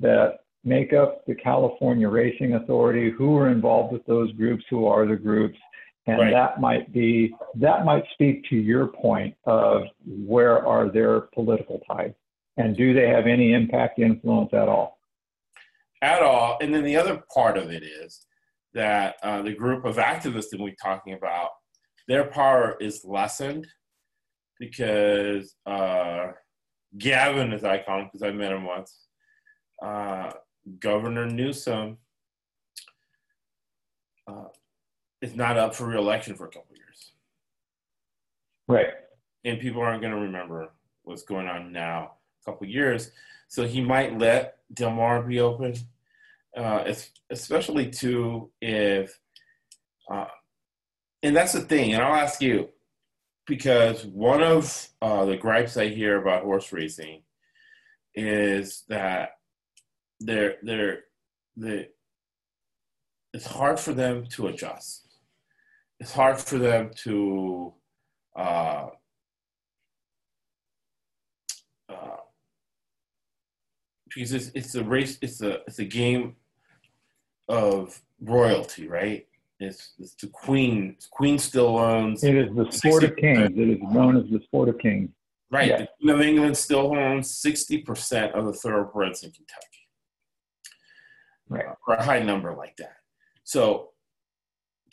[0.00, 5.06] that make up the California Racing Authority, who are involved with those groups, who are
[5.06, 5.58] the groups,
[6.06, 6.32] and right.
[6.32, 12.14] that might be that might speak to your point of where are their political ties.
[12.58, 14.98] And do they have any impact, influence at all?
[16.02, 16.58] At all.
[16.60, 18.26] And then the other part of it is
[18.74, 21.50] that uh, the group of activists that we're talking about,
[22.08, 23.66] their power is lessened
[24.58, 26.32] because uh,
[26.98, 29.06] Gavin, as I call him, because I met him once,
[29.80, 30.32] uh,
[30.80, 31.98] Governor Newsom
[34.26, 34.48] uh,
[35.22, 37.12] is not up for reelection for a couple years.
[38.66, 38.94] Right.
[39.44, 40.72] And people aren't going to remember
[41.04, 42.17] what's going on now
[42.48, 43.10] couple years.
[43.48, 45.74] So he might let Del Mar be open,
[46.56, 46.84] uh,
[47.30, 49.18] especially too if,
[50.10, 50.26] uh,
[51.22, 51.94] and that's the thing.
[51.94, 52.68] And I'll ask you
[53.46, 57.22] because one of uh, the gripes I hear about horse racing
[58.14, 59.30] is that
[60.20, 61.04] they're they're
[61.56, 61.88] the
[63.32, 65.06] it's hard for them to adjust.
[66.00, 67.72] It's hard for them to
[68.36, 68.86] uh,
[74.14, 76.36] because it's, it's a race, it's a it's a game
[77.48, 79.26] of royalty, right?
[79.60, 80.96] It's, it's the queen.
[81.10, 82.22] Queen still owns.
[82.22, 83.10] It is the sport 60%.
[83.10, 83.50] of kings.
[83.56, 85.10] It is known as the sport of kings.
[85.50, 85.78] Right.
[85.78, 89.88] The Queen of England still owns sixty percent of the thoroughbreds in Kentucky.
[91.48, 91.66] Right.
[91.66, 92.96] Uh, or a high number like that.
[93.44, 93.90] So,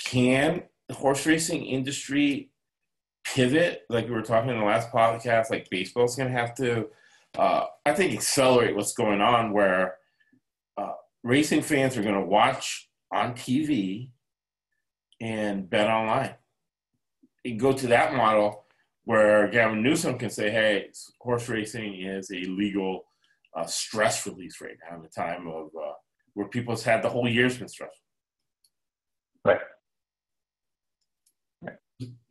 [0.04, 2.52] can the horse racing industry
[3.26, 5.50] pivot, like we were talking in the last podcast?
[5.50, 6.88] Like baseball's going to have to
[7.38, 9.96] uh, I think accelerate what's going on where
[10.78, 14.12] uh, racing fans are going to watch on TV
[15.22, 16.36] and bet online.
[17.44, 18.66] You go to that model
[19.06, 23.06] where Gavin Newsom can say, hey, horse racing is a legal
[23.56, 25.94] uh, stress release right now in the time of uh,
[26.34, 27.98] where people's had the whole year's been stressful.
[29.46, 29.60] Right.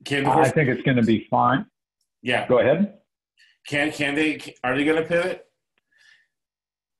[0.04, 1.64] Can I think it's going to be fine.
[2.22, 2.46] Yeah.
[2.46, 2.98] Go ahead.
[3.66, 5.46] Can can they are they going to pivot?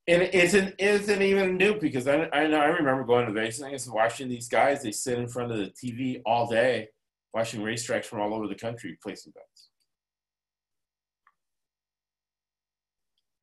[0.07, 3.59] And it isn't isn't even new because I I know I remember going to Vegas
[3.59, 4.83] and watching these guys.
[4.83, 6.89] They sit in front of the TV all day
[7.33, 9.69] watching racetracks from all over the country placing bets.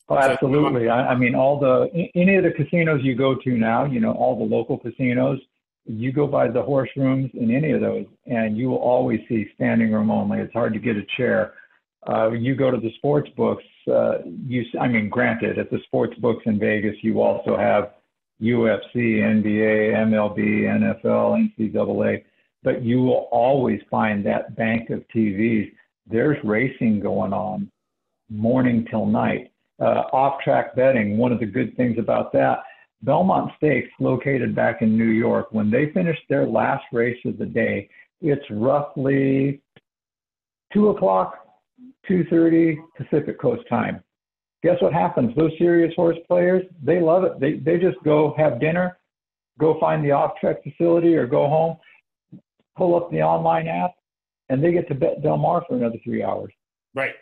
[0.09, 0.89] Oh, absolutely.
[0.89, 4.13] I, I mean, all the any of the casinos you go to now, you know,
[4.13, 5.39] all the local casinos,
[5.85, 9.49] you go by the horse rooms in any of those, and you will always see
[9.55, 10.39] standing room only.
[10.39, 11.55] It's hard to get a chair.
[12.09, 13.65] Uh, you go to the sports books.
[13.91, 17.93] Uh, you, I mean, granted, at the sports books in Vegas, you also have
[18.41, 22.25] UFC, NBA, MLB, NFL, NCAA,
[22.65, 25.71] but you will always find that bank of TVs.
[26.07, 27.71] There's racing going on
[28.29, 31.19] morning till night uh, off-track betting.
[31.19, 32.63] One of the good things about that,
[33.03, 37.47] Belmont Stakes, located back in New York, when they finish their last race of the
[37.47, 37.89] day,
[38.21, 39.61] it's roughly
[40.73, 41.42] two o'clock,
[42.07, 44.03] two thirty Pacific Coast time.
[44.63, 45.35] Guess what happens?
[45.37, 47.41] Those serious horse players, they love it.
[47.41, 48.99] They they just go have dinner,
[49.59, 51.77] go find the off-track facility, or go home,
[52.77, 53.93] pull up the online app,
[54.49, 56.53] and they get to bet Del Mar for another three hours.
[56.95, 57.15] Right.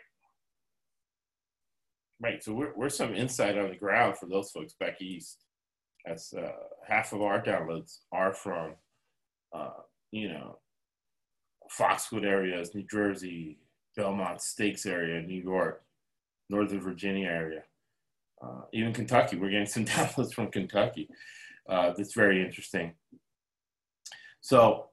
[2.19, 2.43] Right.
[2.43, 5.45] So we're, we're some insight on the ground for those folks back east.
[6.05, 6.51] As uh,
[6.87, 8.73] half of our downloads are from,
[9.53, 10.57] uh, you know,
[11.69, 13.57] Foxwood areas, New Jersey,
[13.95, 15.83] Belmont Stakes area, New York,
[16.49, 17.63] Northern Virginia area,
[18.41, 19.37] uh, even Kentucky.
[19.37, 21.09] We're getting some downloads from Kentucky.
[21.69, 22.93] Uh, that's very interesting.
[24.41, 24.87] So,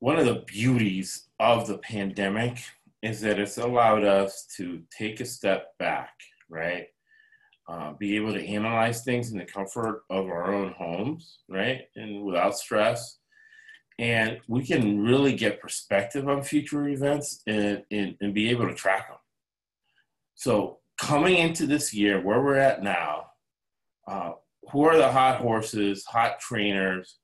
[0.00, 2.58] one of the beauties of the pandemic
[3.02, 6.12] is that it's allowed us to take a step back,
[6.48, 6.86] right?
[7.68, 11.82] Uh, be able to analyze things in the comfort of our own homes, right?
[11.96, 13.18] And without stress.
[13.98, 18.74] And we can really get perspective on future events and, and, and be able to
[18.74, 19.18] track them.
[20.34, 23.26] So, coming into this year, where we're at now,
[24.06, 24.32] uh,
[24.70, 27.18] who are the hot horses, hot trainers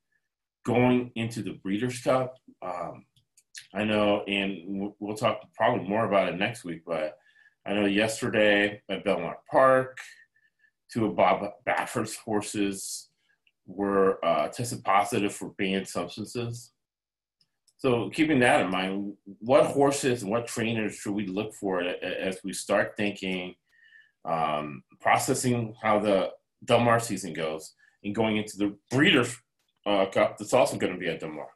[0.65, 2.37] going into the Breeders' Cup?
[2.61, 3.05] Um,
[3.73, 7.17] I know, and we'll talk probably more about it next week, but
[7.67, 9.99] I know yesterday at Belmont Park,
[10.93, 13.09] two of Bob Baffert's horses
[13.67, 16.73] were uh, tested positive for banned substances.
[17.79, 22.39] So, keeping that in mind, what horses and what trainers should we look for as
[22.43, 23.55] we start thinking,
[24.25, 26.31] um, processing how the
[26.65, 29.37] Del Mar season goes, and going into the Breeders'
[29.87, 31.49] uh, Cup that's also going to be at Del Mar?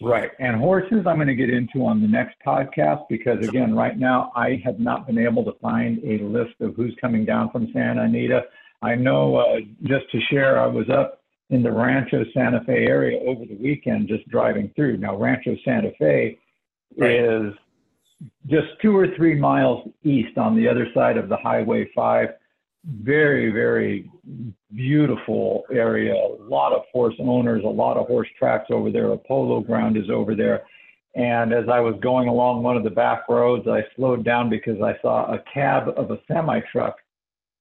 [0.00, 0.30] Right.
[0.38, 4.30] And horses, I'm going to get into on the next podcast because, again, right now
[4.36, 8.02] I have not been able to find a list of who's coming down from Santa
[8.02, 8.44] Anita.
[8.82, 11.20] I know, uh, just to share, I was up
[11.50, 14.98] in the Rancho Santa Fe area over the weekend just driving through.
[14.98, 16.38] Now, Rancho Santa Fe
[16.96, 17.10] right.
[17.10, 17.54] is
[18.46, 22.28] just two or three miles east on the other side of the Highway 5
[22.84, 24.10] very, very
[24.74, 26.14] beautiful area.
[26.14, 29.10] A lot of horse owners, a lot of horse tracks over there.
[29.12, 30.62] A polo ground is over there.
[31.14, 34.80] And as I was going along one of the back roads, I slowed down because
[34.80, 36.96] I saw a cab of a semi truck.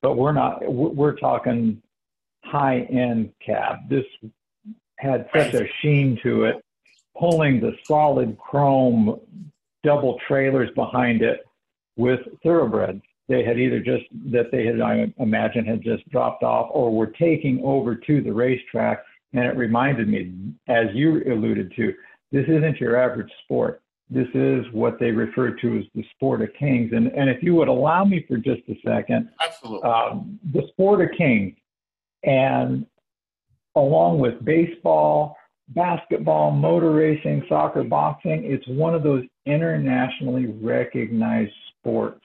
[0.01, 1.81] But we're not, we're talking
[2.43, 3.89] high end cab.
[3.89, 4.05] This
[4.97, 6.63] had such a sheen to it,
[7.17, 9.19] pulling the solid chrome
[9.83, 11.45] double trailers behind it
[11.95, 16.69] with thoroughbreds they had either just that they had I imagine had just dropped off
[16.71, 19.03] or were taking over to the racetrack.
[19.33, 20.33] And it reminded me,
[20.67, 21.93] as you alluded to,
[22.31, 23.81] this isn't your average sport.
[24.09, 26.91] This is what they refer to as the sport of kings.
[26.93, 31.01] And and if you would allow me for just a second, absolutely, um, the sport
[31.01, 31.55] of kings,
[32.23, 32.85] and
[33.75, 35.35] along with baseball,
[35.69, 42.21] basketball, motor racing, soccer, boxing, it's one of those internationally recognized sports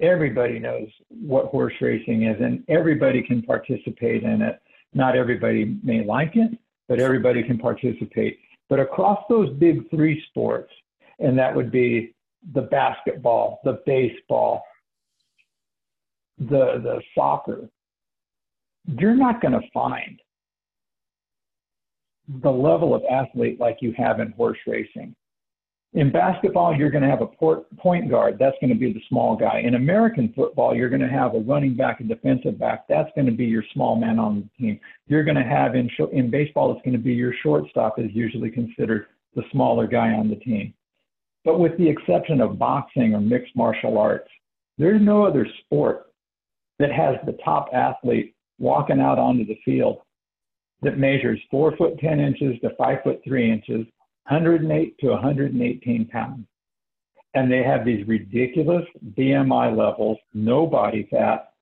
[0.00, 4.60] everybody knows what horse racing is and everybody can participate in it.
[4.94, 8.38] Not everybody may like it, but everybody can participate.
[8.68, 10.72] But across those big three sports,
[11.18, 12.14] and that would be
[12.54, 14.62] the basketball, the baseball,
[16.38, 17.68] the the soccer,
[18.86, 20.20] you're not going to find
[22.42, 25.14] the level of athlete like you have in horse racing.
[25.94, 27.26] In basketball, you're going to have a
[27.78, 28.36] point guard.
[28.38, 29.60] That's going to be the small guy.
[29.60, 32.86] In American football, you're going to have a running back, and defensive back.
[32.86, 34.80] That's going to be your small man on the team.
[35.06, 38.50] You're going to have in in baseball, it's going to be your shortstop is usually
[38.50, 40.74] considered the smaller guy on the team.
[41.46, 44.28] But with the exception of boxing or mixed martial arts,
[44.78, 46.06] there's no other sport
[46.80, 50.00] that has the top athlete walking out onto the field
[50.82, 53.86] that measures four foot ten inches to five foot three inches
[54.28, 56.44] 108 to 118 pounds.
[57.34, 58.84] And they have these ridiculous
[59.16, 61.52] BMI levels, no body fat.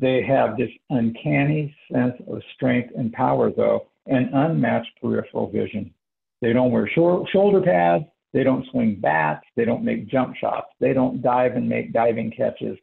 [0.00, 5.92] They have this uncanny sense of strength and power, though, and unmatched peripheral vision.
[6.40, 8.04] They don't wear shoulder pads.
[8.32, 9.44] They don't swing bats.
[9.56, 10.68] They don't make jump shots.
[10.80, 12.78] They don't dive and make diving catches.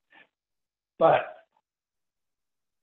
[0.97, 1.21] But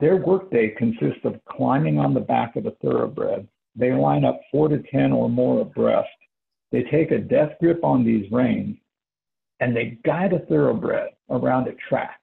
[0.00, 3.48] their workday consists of climbing on the back of a thoroughbred.
[3.74, 6.08] They line up four to 10 or more abreast.
[6.70, 8.76] They take a death grip on these reins
[9.60, 12.22] and they guide a thoroughbred around a track.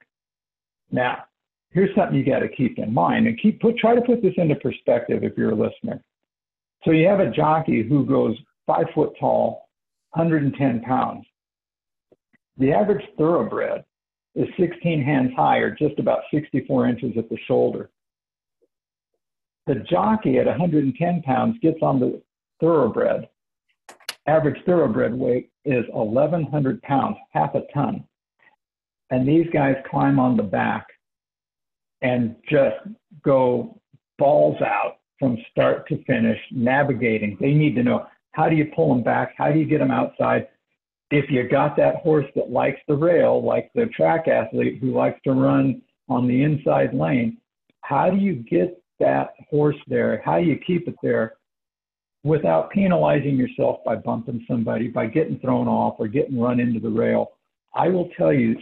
[0.90, 1.24] Now,
[1.70, 4.34] here's something you got to keep in mind and keep put try to put this
[4.36, 6.02] into perspective if you're a listener.
[6.84, 8.36] So you have a jockey who goes
[8.66, 9.69] five foot tall,
[10.12, 11.24] 110 pounds.
[12.58, 13.84] The average thoroughbred
[14.34, 17.90] is 16 hands high or just about 64 inches at the shoulder.
[19.66, 22.20] The jockey at 110 pounds gets on the
[22.60, 23.28] thoroughbred.
[24.26, 28.04] Average thoroughbred weight is 1,100 pounds, half a ton.
[29.10, 30.86] And these guys climb on the back
[32.02, 32.76] and just
[33.22, 33.80] go
[34.18, 37.36] balls out from start to finish, navigating.
[37.40, 39.34] They need to know how do you pull them back?
[39.36, 40.48] How do you get them outside?
[41.10, 45.20] If you got that horse that likes the rail, like the track athlete who likes
[45.24, 47.38] to run on the inside lane,
[47.80, 50.22] how do you get that horse there?
[50.24, 51.34] How do you keep it there
[52.22, 56.88] without penalizing yourself by bumping somebody, by getting thrown off or getting run into the
[56.88, 57.32] rail?
[57.74, 58.56] I will tell you,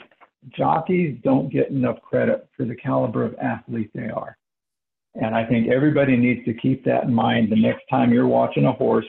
[0.57, 4.39] jockeys don't get enough credit for the caliber of athlete they are.
[5.15, 8.67] And I think everybody needs to keep that in mind the next time you're watching
[8.67, 9.07] a horse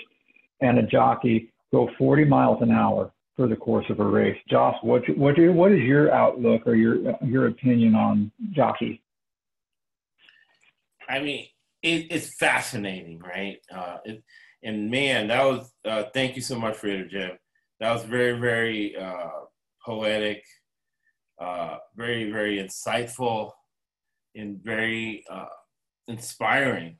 [0.61, 4.37] and a jockey go 40 miles an hour for the course of a race.
[4.49, 8.99] Josh, what what what is your outlook or your your opinion on jockeys?
[11.07, 11.47] I mean,
[11.81, 13.59] it, it's fascinating, right?
[13.73, 14.23] Uh, it,
[14.61, 17.31] and man, that was uh, thank you so much for it, Jim.
[17.79, 19.29] That was very very uh,
[19.85, 20.43] poetic,
[21.39, 23.51] uh, very very insightful,
[24.35, 25.45] and very uh,
[26.09, 26.97] inspiring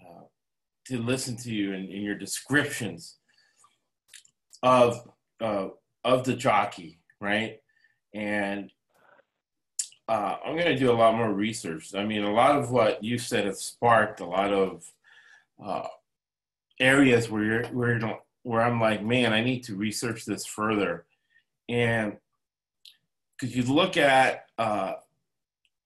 [0.00, 0.22] uh,
[0.92, 3.16] to listen to you and, your descriptions
[4.62, 5.08] of
[5.40, 5.68] uh,
[6.04, 7.60] of the jockey, right?
[8.14, 8.70] And
[10.08, 11.94] uh, I'm going to do a lot more research.
[11.94, 14.90] I mean, a lot of what you said has sparked a lot of
[15.64, 15.86] uh,
[16.78, 21.06] areas where you're where you're, where I'm like, man, I need to research this further,
[21.68, 22.16] and
[23.38, 24.94] because you look at uh,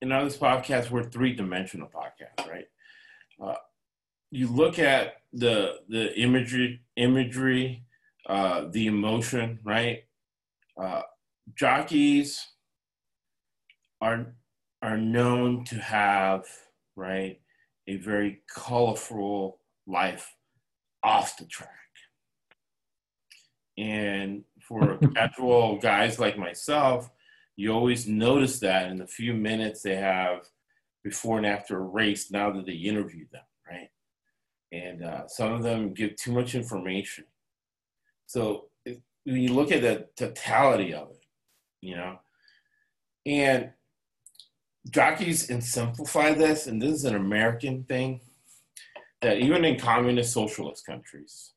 [0.00, 2.66] in on this podcast, we're three dimensional podcast, right?
[3.40, 3.54] Uh,
[4.30, 7.84] you look at the the imagery, imagery,
[8.28, 10.04] uh, the emotion, right?
[10.80, 11.02] Uh,
[11.54, 12.46] jockeys
[14.00, 14.34] are
[14.82, 16.44] are known to have
[16.96, 17.40] right
[17.86, 20.34] a very colorful life
[21.02, 21.70] off the track,
[23.78, 27.10] and for casual guys like myself,
[27.56, 30.48] you always notice that in the few minutes they have
[31.04, 33.88] before and after a race now that they interview them, right?
[34.72, 37.24] And uh, some of them give too much information.
[38.26, 41.24] So when you look at the totality of it,
[41.80, 42.18] you know,
[43.24, 43.70] and
[44.90, 48.20] jockeys and simplify this, and this is an American thing,
[49.22, 51.52] that even in communist socialist countries,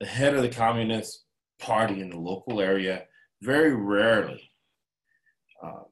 [0.00, 1.24] the head of the communist
[1.58, 3.04] party in the local area
[3.42, 4.50] very rarely
[5.62, 5.84] um,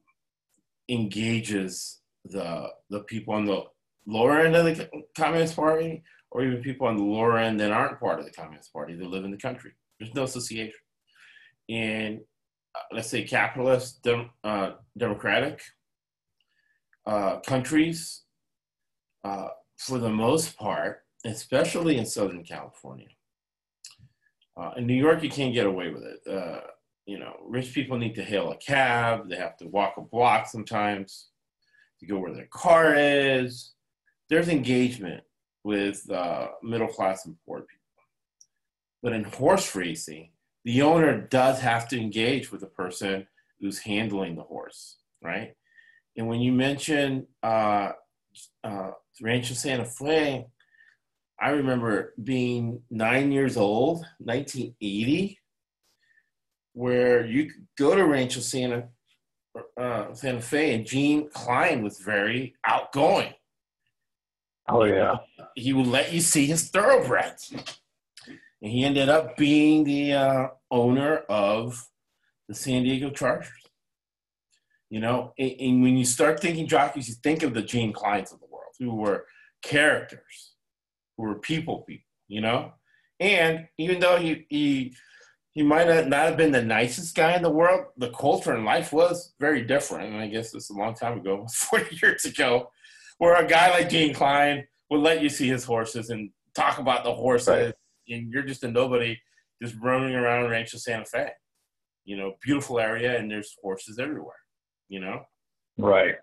[0.89, 3.63] engages the the people on the
[4.05, 7.99] lower end of the Communist Party, or even people on the lower end that aren't
[7.99, 9.71] part of the Communist Party that live in the country.
[9.99, 10.73] There's no association.
[11.69, 12.21] In
[12.75, 15.61] uh, let's say capitalist, dem, uh, democratic
[17.05, 18.23] uh, countries,
[19.23, 23.07] uh, for the most part, especially in Southern California.
[24.57, 26.59] Uh, in New York, you can't get away with it uh,
[27.05, 29.29] you know, rich people need to hail a cab.
[29.29, 31.29] They have to walk a block sometimes
[31.99, 33.73] to go where their car is.
[34.29, 35.23] There's engagement
[35.63, 37.69] with uh, middle class and poor people.
[39.01, 40.31] But in horse racing,
[40.65, 43.27] the owner does have to engage with the person
[43.59, 45.55] who's handling the horse, right?
[46.15, 47.91] And when you mention uh,
[48.63, 48.91] uh,
[49.21, 50.45] Rancho Santa Fe,
[51.41, 55.39] I remember being nine years old, 1980,
[56.73, 58.87] where you could go to Rancho Santa
[59.79, 63.33] uh, Santa Fe, and Gene Klein was very outgoing.
[64.67, 65.17] Oh yeah,
[65.55, 67.53] he would let you see his thoroughbreds,
[68.61, 71.85] and he ended up being the uh, owner of
[72.47, 73.51] the San Diego Chargers.
[74.89, 78.31] You know, and, and, when you start thinking jockeys, you think of the Gene Kleins
[78.31, 79.25] of the world, who were
[79.63, 80.53] characters,
[81.17, 82.05] who were people people.
[82.27, 82.73] You know,
[83.19, 84.95] and even though he he
[85.53, 87.85] he might have not have been the nicest guy in the world.
[87.97, 90.13] The culture in life was very different.
[90.13, 92.71] And I guess it's a long time ago, 40 years ago,
[93.17, 97.03] where a guy like Gene Klein would let you see his horses and talk about
[97.03, 97.47] the horses.
[97.47, 97.73] Right.
[98.09, 99.17] and you're just a nobody,
[99.61, 101.29] just roaming around Rancho Santa Fe.
[102.05, 104.35] You know, beautiful area, and there's horses everywhere.
[104.89, 105.21] You know.
[105.77, 106.15] Right.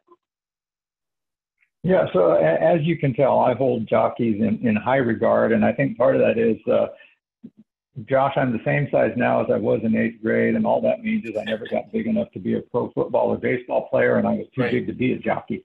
[1.82, 2.06] Yeah.
[2.12, 5.96] So as you can tell, I hold jockeys in, in high regard, and I think
[5.96, 6.88] part of that is, uh,
[8.08, 11.02] Josh, I'm the same size now as I was in eighth grade, and all that
[11.02, 14.16] means is I never got big enough to be a pro football or baseball player,
[14.16, 14.72] and I was too Right.
[14.72, 15.64] big to be a jockey.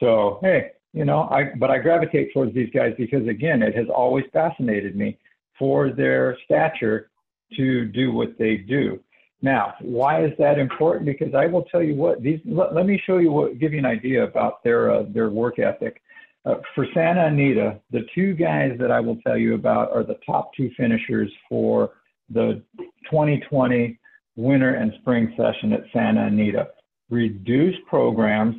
[0.00, 3.86] So hey, you know, I but I gravitate towards these guys because again, it has
[3.94, 5.18] always fascinated me
[5.58, 7.10] for their stature
[7.56, 9.00] to do what they do.
[9.42, 11.06] Now, why is that important?
[11.06, 12.40] Because I will tell you what these.
[12.46, 15.58] Let, let me show you what, give you an idea about their uh, their work
[15.58, 16.00] ethic.
[16.44, 20.18] Uh, for Santa Anita, the two guys that I will tell you about are the
[20.24, 21.90] top two finishers for
[22.30, 22.62] the
[23.10, 23.98] 2020
[24.36, 26.68] winter and spring session at Santa Anita.
[27.10, 28.56] Reduced programs.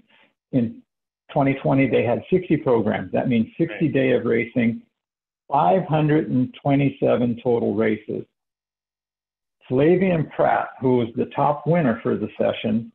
[0.53, 0.81] In
[1.29, 3.11] 2020, they had 60 programs.
[3.11, 3.93] That means 60 Right.
[3.93, 4.81] day of racing,
[5.49, 8.25] 527 total races.
[9.69, 12.91] Flavien Prat, who was the top winner for the session,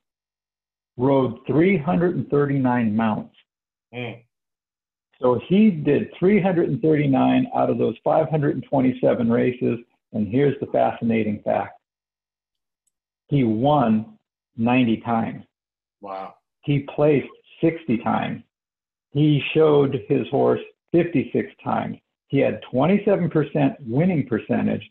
[0.96, 3.36] rode 339 mounts.
[3.94, 4.22] Mm.
[5.20, 9.78] So he did 339 out of those 527 races.
[10.12, 11.78] And here's the fascinating fact
[13.28, 14.18] he won
[14.56, 15.44] 90 times.
[16.02, 16.34] Wow.
[16.64, 17.28] He placed
[17.62, 18.42] 60 times.
[19.12, 20.60] He showed his horse
[20.92, 21.96] 56 times.
[22.28, 24.90] He had 27% winning percentage.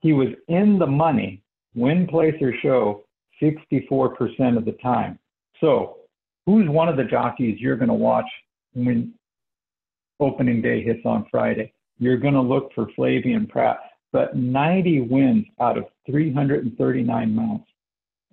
[0.00, 1.42] He was in the money,
[1.74, 3.04] win, place, or show
[3.40, 5.18] 64% of the time.
[5.60, 5.98] So,
[6.46, 8.26] who's one of the jockeys you're going to watch
[8.74, 9.14] when
[10.18, 11.72] opening day hits on Friday?
[11.98, 13.78] You're going to look for Flavien Prat,
[14.12, 17.66] but 90 wins out of 339 mounts.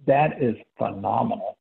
[0.07, 1.57] That is phenomenal.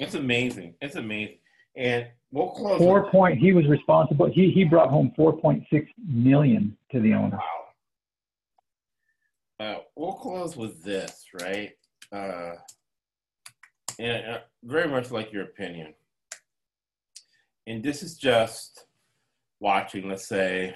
[0.00, 0.74] It's amazing.
[0.80, 1.36] It's amazing.
[1.76, 2.78] And we'll close.
[2.78, 3.38] Four with- point.
[3.38, 4.30] He was responsible.
[4.32, 7.36] He he brought home 4.6 million to the owner.
[7.36, 7.66] Wow.
[9.60, 11.72] Uh, we'll close with this, right?
[12.10, 12.52] Uh,
[13.98, 15.92] and uh, very much like your opinion.
[17.66, 18.86] And this is just
[19.60, 20.74] watching, let's say,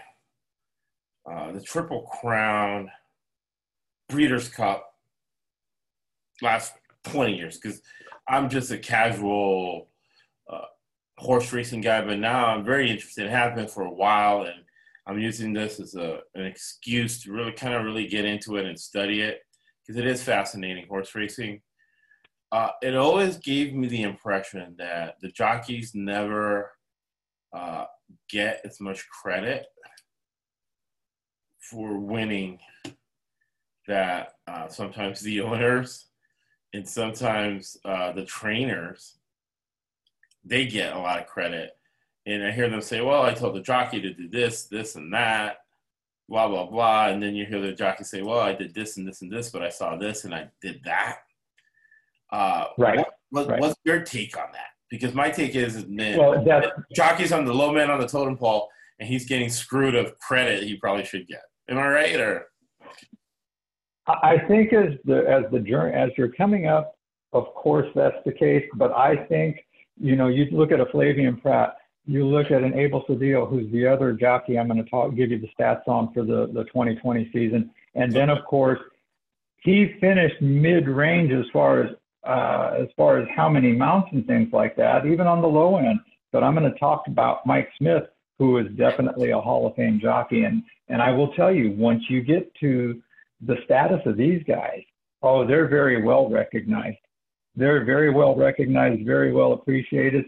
[1.29, 2.91] uh, the Triple Crown
[4.11, 4.95] Breeders' Cup
[6.43, 7.80] last 20 years, because
[8.28, 9.88] I'm just a casual
[10.50, 10.66] uh,
[11.18, 13.26] horse racing guy, but now I'm very interested.
[13.26, 14.64] It has been for a while, and
[15.07, 18.66] I'm using this as a, an excuse to really kind of really get into it
[18.66, 19.40] and study it
[19.86, 21.61] because it is fascinating horse racing.
[22.50, 26.70] Uh, it always gave me the impression that the jockeys never
[27.55, 27.84] uh,
[28.30, 29.66] get as much credit
[31.59, 32.59] for winning
[33.86, 36.07] that uh, sometimes the owners
[36.75, 39.16] and sometimes uh, the trainers
[40.45, 41.70] they get a lot of credit
[42.27, 45.12] and I hear them say, "Well, I told the jockey to do this, this, and
[45.12, 45.59] that,
[46.29, 49.07] blah blah blah," and then you hear the jockey say, "Well, I did this and
[49.07, 51.18] this and this, but I saw this and I did that."
[52.33, 52.99] Uh, Right.
[52.99, 53.61] What, what, Right.
[53.61, 54.68] What's your take on that?
[54.91, 58.37] Because my take is, man, Well, that jockey's on the low man on the totem
[58.37, 58.68] pole,
[58.99, 61.43] and he's getting screwed of credit he probably should get.
[61.68, 62.18] Am I right?
[62.18, 62.47] Or
[64.07, 66.96] I think as the as the journey as you're coming up,
[67.32, 68.64] of course that's the case.
[68.74, 69.64] But I think
[69.98, 71.76] you know you look at a Flavien Prat,
[72.07, 75.30] you look at an Abel Cedillo, who's the other jockey I'm going to talk give
[75.30, 78.80] you the stats on for the the 2020 season, and then of course
[79.62, 81.90] he finished mid range as far as
[82.24, 85.76] uh, as far as how many mounts and things like that, even on the low
[85.76, 85.98] end.
[86.32, 88.05] But I'm going to talk about Mike Smith,
[88.38, 92.02] who is definitely a Hall of Fame jockey, and and I will tell you once
[92.11, 93.02] you get to
[93.41, 94.82] the status of these guys,
[95.22, 96.99] oh, they're very well recognized.
[97.57, 100.24] They're very well recognized, very well appreciated.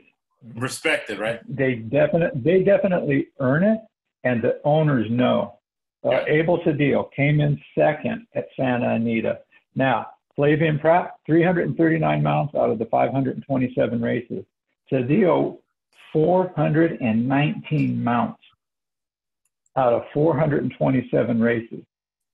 [0.54, 1.40] respected, right?
[1.48, 3.80] They definitely they definitely earn it,
[4.24, 5.58] and the owners know.
[6.04, 6.24] Uh, Yeah.
[6.28, 9.40] Abel Cedillo came in second at Santa Anita.
[9.74, 10.06] Now,
[10.38, 14.44] Flavien Prat, 339 mounts out of the 527 races.
[14.92, 15.58] Cedillo,
[16.12, 18.40] 419 mounts
[19.76, 21.84] out of 427 races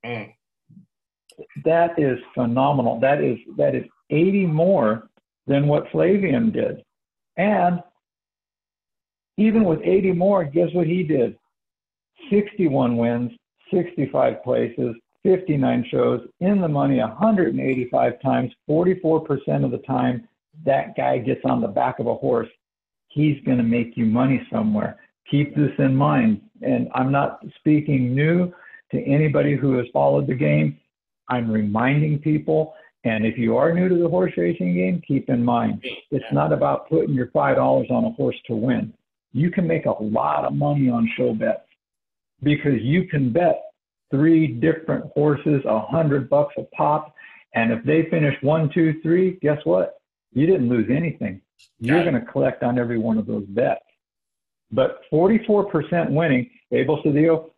[0.05, 0.33] Mm.
[1.65, 3.01] That is phenomenal.
[3.01, 5.09] That is that is 80 more
[5.47, 6.83] than what Flavien did.
[7.37, 7.81] And
[9.37, 11.37] even with 80 more, guess what he did?
[12.31, 13.33] 61 wins,
[13.73, 20.29] 65 places, 59 shows, in the money 185 times, 44% of the time
[20.65, 22.49] that guy gets on the back of a horse,
[23.09, 24.99] he's going to make you money somewhere.
[25.31, 26.41] Keep this in mind.
[26.61, 28.53] And I'm not speaking new
[28.91, 30.79] to anybody who has followed the game.
[31.33, 32.75] I'm reminding people,
[33.05, 36.53] and if you are new to the horse racing game, keep in mind it's not
[36.53, 38.93] about putting your five dollars on a horse to win.
[39.33, 41.67] You can make a lot of money on show bets.
[42.43, 43.63] because you can bet
[44.11, 47.15] three different horses a hundred bucks a pop.
[47.55, 50.01] And if they finish one, two, three, guess what?
[50.33, 51.41] You didn't lose anything.
[51.81, 53.85] You're going to collect on every one of those bets.
[54.71, 57.51] But 44% winning, Abel Cedillo,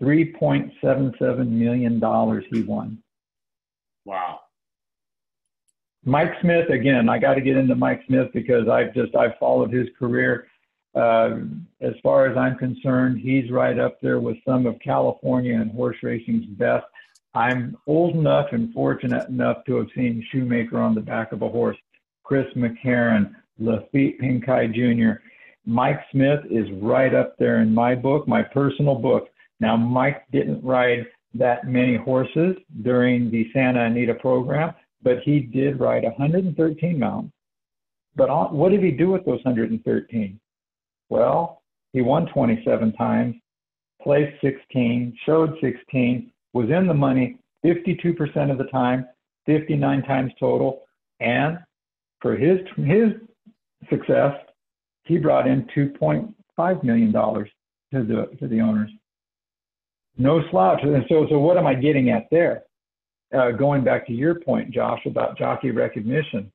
[0.00, 1.94] $3.77 million
[2.50, 2.98] he won.
[4.04, 4.40] Wow.
[6.04, 9.72] Mike Smith, again, I got to get into Mike Smith because I've just, I've followed
[9.72, 10.46] his career.
[10.94, 11.40] Uh,
[11.80, 15.98] as far as I'm concerned, he's right up there with some of California and horse
[16.02, 16.86] racing's best.
[17.34, 21.48] I'm old enough and fortunate enough to have seen Shoemaker on the back of a
[21.48, 21.76] horse,
[22.24, 25.20] Chris McCarron, Laffit Pincay Jr.
[25.66, 29.28] Mike Smith is right up there in my book, my personal book.
[29.60, 35.80] Now, Mike didn't ride that many horses during the Santa Anita program, but he did
[35.80, 37.32] ride 113 mounts.
[38.16, 40.40] But what did he do with those 113?
[41.08, 41.62] Well,
[41.92, 43.36] he won 27 times,
[44.02, 49.06] placed 16, showed 16, was in the money 52% of the time,
[49.46, 50.82] 59 times total,
[51.20, 51.58] and
[52.20, 53.12] for his his
[53.88, 54.34] success,
[55.04, 57.48] he brought in 2.5 million dollars
[57.92, 58.90] to the to the owners.
[60.18, 60.80] No slouch.
[60.82, 62.64] And so, so what am I getting at there?
[63.32, 66.50] Uh, going back to your point, Josh, about jockey recognition.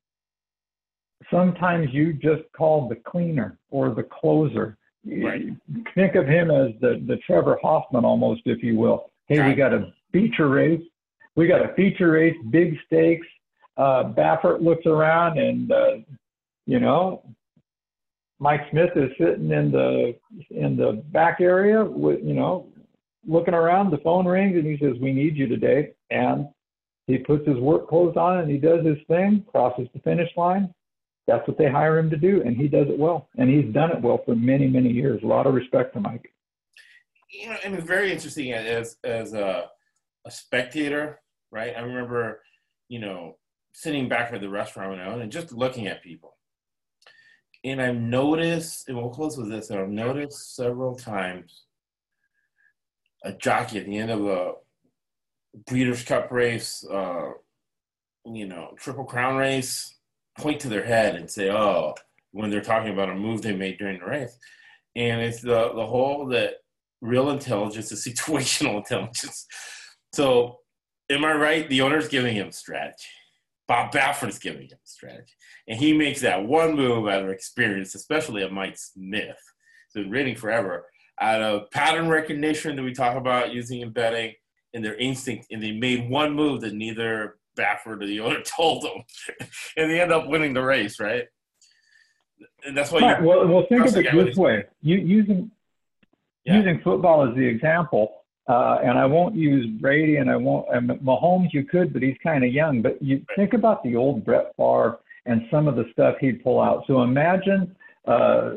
[1.32, 4.78] Sometimes you just call the cleaner or the closer.
[5.06, 5.46] Right.
[5.94, 9.12] Think of him as the, the Trevor Hoffman almost, if you will.
[9.28, 10.82] Hey, we got a feature race.
[11.36, 13.28] We got a feature race, big stakes.
[13.78, 15.96] Uh, Baffert looks around and, uh,
[16.66, 17.24] you know,
[18.40, 20.16] Mike Smith is sitting in the
[20.52, 22.68] in the back area with, you know,
[23.28, 23.92] looking around.
[23.92, 26.48] The phone rings and he says, "We need you today." And
[27.08, 30.74] he puts his work clothes on and he does his thing, crosses the finish line.
[31.28, 33.30] That's what they hire him to do, and he does it well.
[33.38, 35.22] And he's done it well for many, many years.
[35.24, 36.32] A lot of respect to Mike
[37.40, 39.70] you know, and it's very interesting as as a,
[40.26, 41.22] a spectator,
[41.52, 41.74] right?
[41.76, 42.42] I remember,
[42.88, 43.38] you know,
[43.74, 46.38] sitting back at the restaurant when I was and just looking at people.
[47.64, 51.65] And I've noticed, and we'll close with this, I've noticed several times
[53.26, 54.54] a jockey at the end of a
[55.68, 57.32] Breeders' Cup race, uh,
[58.26, 59.96] you know, Triple Crown race,
[60.38, 61.96] point to their head and say, oh,
[62.32, 64.38] when they're talking about a move they made during the race.
[64.96, 66.56] And it's the, the whole that
[67.02, 69.46] real intelligence is situational intelligence.
[70.14, 70.60] So,
[71.10, 71.70] am I right?
[71.70, 73.08] The owner's giving him strategy.
[73.68, 75.34] Bob Baffert's giving him strategy.
[75.68, 79.40] And he makes that one move out of experience, especially at Mike Smith.
[79.90, 80.86] So, been reading forever,
[81.20, 84.34] out of pattern recognition that we talk about using in betting
[84.74, 85.48] and their instinct.
[85.52, 89.04] And they made one move that neither Baffert or the owner told them.
[89.78, 91.26] and they end up winning the race, right?
[92.66, 93.24] And that's why right.
[93.24, 94.66] well, well, think of it this way.
[94.82, 95.52] You, using
[96.44, 96.58] yeah.
[96.58, 100.90] using football as the example, uh, and I won't use Brady and I won't and
[101.02, 101.54] Mahomes.
[101.54, 102.82] You could, but he's kind of young.
[102.82, 103.26] But you right.
[103.36, 106.84] think about the old Brett Favre and some of the stuff he'd pull out.
[106.88, 108.56] So imagine uh,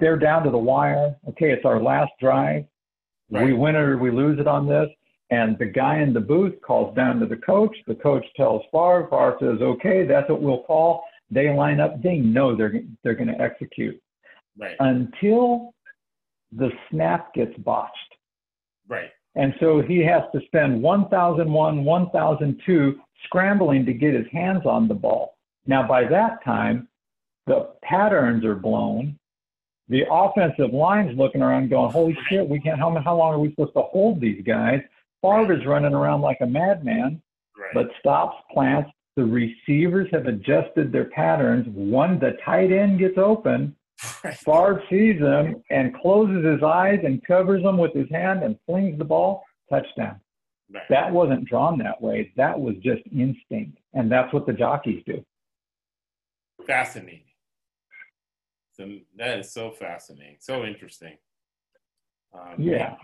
[0.00, 1.16] they're down to the wire.
[1.28, 2.64] Okay, it's our last drive.
[3.30, 3.46] Right.
[3.46, 4.88] We win it or we lose it on this.
[5.30, 7.74] And the guy in the booth calls down to the coach.
[7.86, 9.08] The coach tells Favre.
[9.10, 12.00] Favre says, "Okay, that's what we'll call." They line up.
[12.02, 14.00] They know they're they're going to execute
[14.58, 14.76] right.
[14.80, 15.74] until
[16.52, 17.90] the snap gets botched.
[18.86, 19.10] Right.
[19.34, 24.94] And so he has to spend 1001, 1002 scrambling to get his hands on the
[24.94, 25.36] ball.
[25.66, 26.88] Now, by that time,
[27.46, 29.18] the patterns are blown.
[29.88, 33.50] The offensive line's looking around going, holy shit, we can't, how, how long are we
[33.50, 34.80] supposed to hold these guys?
[35.22, 37.20] Favre's running around like a madman,
[37.58, 37.70] right.
[37.74, 38.90] but stops, plants.
[39.16, 41.66] The receivers have adjusted their patterns.
[41.68, 43.76] One, the tight end gets open,
[44.24, 44.36] Right.
[44.36, 48.98] Favre sees him and closes his eyes and covers him with his hand and flings
[48.98, 49.44] the ball.
[49.70, 50.20] Touchdown.
[50.72, 50.82] Right.
[50.90, 52.32] That wasn't drawn that way.
[52.36, 53.78] That was just instinct.
[53.92, 55.24] And that's what the jockeys do.
[56.66, 57.20] Fascinating.
[58.76, 60.36] So that is so fascinating.
[60.40, 61.16] So interesting.
[62.34, 62.96] Um, yeah.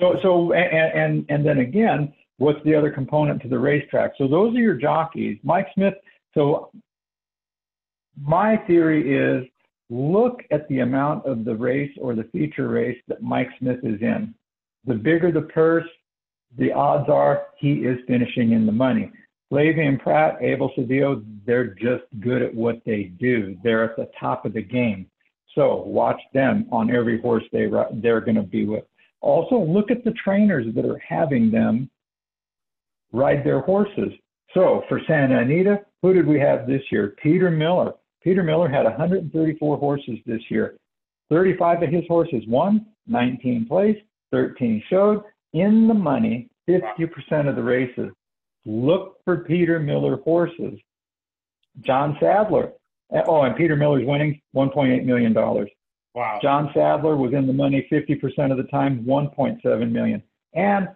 [0.00, 4.12] So, so, and, and, and then again, what's the other component to the racetrack?
[4.18, 5.38] So those are your jockeys.
[5.42, 5.94] Mike Smith.
[6.32, 6.70] So
[8.20, 9.46] my theory is
[9.90, 14.00] look at the amount of the race or the feature race that Mike Smith is
[14.00, 14.34] in.
[14.86, 15.88] The bigger the purse,
[16.56, 19.10] the odds are he is finishing in the money.
[19.52, 23.56] Flavien Prat, Abel Cedillo, they're just good at what they do.
[23.62, 25.06] They're at the top of the game.
[25.54, 28.84] So watch them on every horse they they're going to be with.
[29.20, 31.88] Also, look at the trainers that are having them
[33.12, 34.12] ride their horses.
[34.52, 37.14] So for Santa Anita, who did we have this year?
[37.22, 37.92] Peter Miller.
[38.22, 40.76] Peter Miller had 134 horses this year.
[41.30, 45.22] 35 of his horses won, 19 placed, 13 showed
[45.52, 48.10] in the money, 50% of the races.
[48.66, 50.78] Look for Peter Miller horses.
[51.80, 52.72] John Sadler.
[53.26, 55.34] Oh, and Peter Miller's winning $1.8 million.
[55.34, 56.38] Wow.
[56.40, 60.22] John Sadler was in the money 50% of the time, 1.7 million.
[60.54, 60.88] And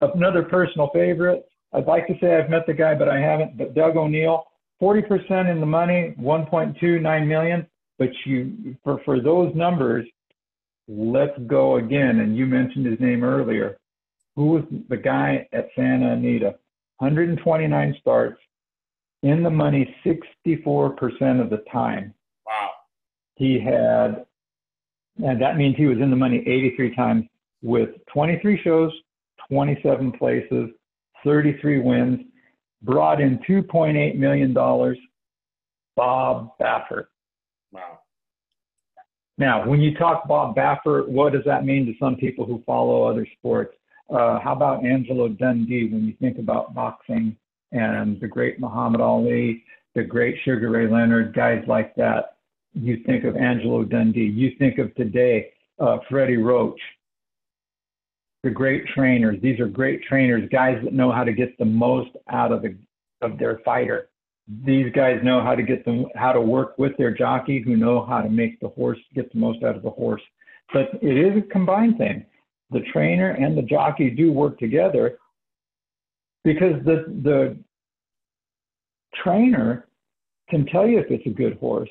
[0.00, 3.74] another personal favorite, I'd like to say I've met the guy, but I haven't, but
[3.74, 4.44] Doug O'Neill,
[4.82, 7.66] 40% in the money, 1.29 million.
[7.98, 10.06] But you, for, for those numbers,
[10.88, 12.20] let's go again.
[12.20, 13.78] And you mentioned his name earlier.
[14.36, 16.56] Who was the guy at Santa Anita?
[16.98, 18.40] 129 starts,
[19.22, 22.14] in the money 64% of the time.
[22.46, 22.70] Wow.
[23.36, 24.26] He had,
[25.24, 27.24] and that means he was in the money 83 times
[27.62, 28.92] with 23 shows,
[29.48, 30.70] 27 places,
[31.24, 32.20] 33 wins,
[32.82, 34.52] brought in $2.8 million.
[35.96, 37.06] Bob Baffert.
[37.72, 38.00] Wow.
[39.38, 43.04] Now, when you talk Bob Baffert, what does that mean to some people who follow
[43.04, 43.74] other sports?
[44.10, 47.36] Uh, how about Angelo Dundee when you think about boxing
[47.72, 52.36] and the great Muhammad Ali, the great Sugar Ray Leonard, guys like that?
[52.74, 54.24] You think of Angelo Dundee.
[54.24, 56.80] You think of today, uh, Freddie Roach,
[58.42, 59.40] the great trainers.
[59.40, 62.76] These are great trainers, guys that know how to get the most out of the
[63.22, 64.08] of their fighter.
[64.66, 68.04] These guys know how to get them how to work with their jockey, who know
[68.04, 70.20] how to make the horse get the most out of the horse.
[70.72, 72.26] But it is a combined thing
[72.70, 75.18] the trainer and the jockey do work together
[76.42, 77.56] because the the
[79.22, 79.86] trainer
[80.48, 81.90] can tell you if it's a good horse,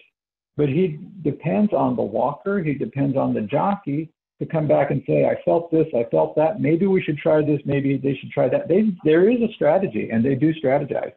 [0.57, 4.09] but he depends on the walker, he depends on the jockey
[4.39, 7.41] to come back and say, I felt this, I felt that, maybe we should try
[7.41, 8.67] this, maybe they should try that.
[8.67, 11.13] They, there is a strategy and they do strategize.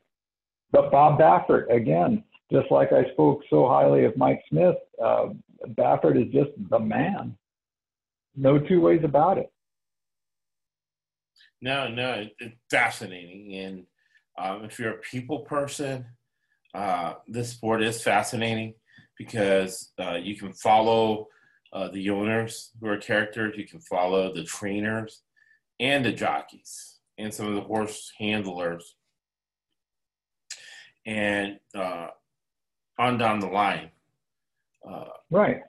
[0.73, 5.29] But Bob Baffert, again, just like I spoke so highly of Mike Smith, uh,
[5.71, 7.37] Baffert is just the man.
[8.37, 9.51] No two ways about it.
[11.63, 13.55] No, no, it's fascinating.
[13.55, 13.87] And
[14.39, 16.05] um, if you're a people person,
[16.75, 18.75] uh, this sport is fascinating
[19.17, 21.29] because uh, you can follow
[21.73, 25.23] uh, the owners who are characters, you can follow the trainers
[25.81, 28.95] and the jockeys and some of the horse handlers.
[31.07, 32.09] And uh,
[32.99, 33.91] on down the line.
[34.89, 35.63] Uh, right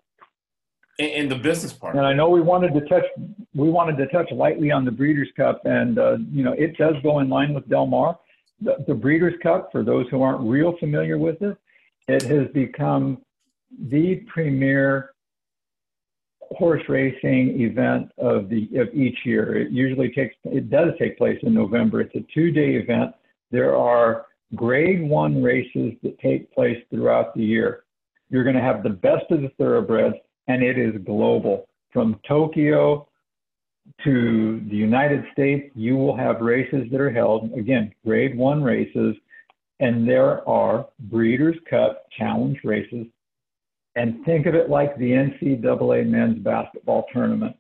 [0.98, 1.96] in the business part.
[1.96, 3.06] And I know we wanted to touch
[3.54, 6.96] we wanted to touch lightly on the Breeders' Cup, and uh, you know it does
[7.04, 8.20] go in line with Del Mar.
[8.62, 11.58] The, the Breeders' Cup, for those who aren't real familiar with it,
[12.08, 13.22] it has become
[13.90, 15.12] the premier
[16.52, 19.58] horse racing event of the of each year.
[19.58, 22.02] It usually takes it does take place in November.
[22.02, 23.14] It's a two-day event.
[23.52, 24.26] There are
[24.56, 27.84] grade one races that take place throughout the year.
[28.30, 30.16] You're going to have the best of the thoroughbreds
[30.48, 31.68] and it is global.
[31.92, 33.08] From Tokyo
[34.04, 39.16] to the United States, you will have races that are held, again, grade one races,
[39.80, 43.06] and there are Breeders' Cup challenge races.
[43.96, 47.56] And think of it like the NCAA men's basketball tournament.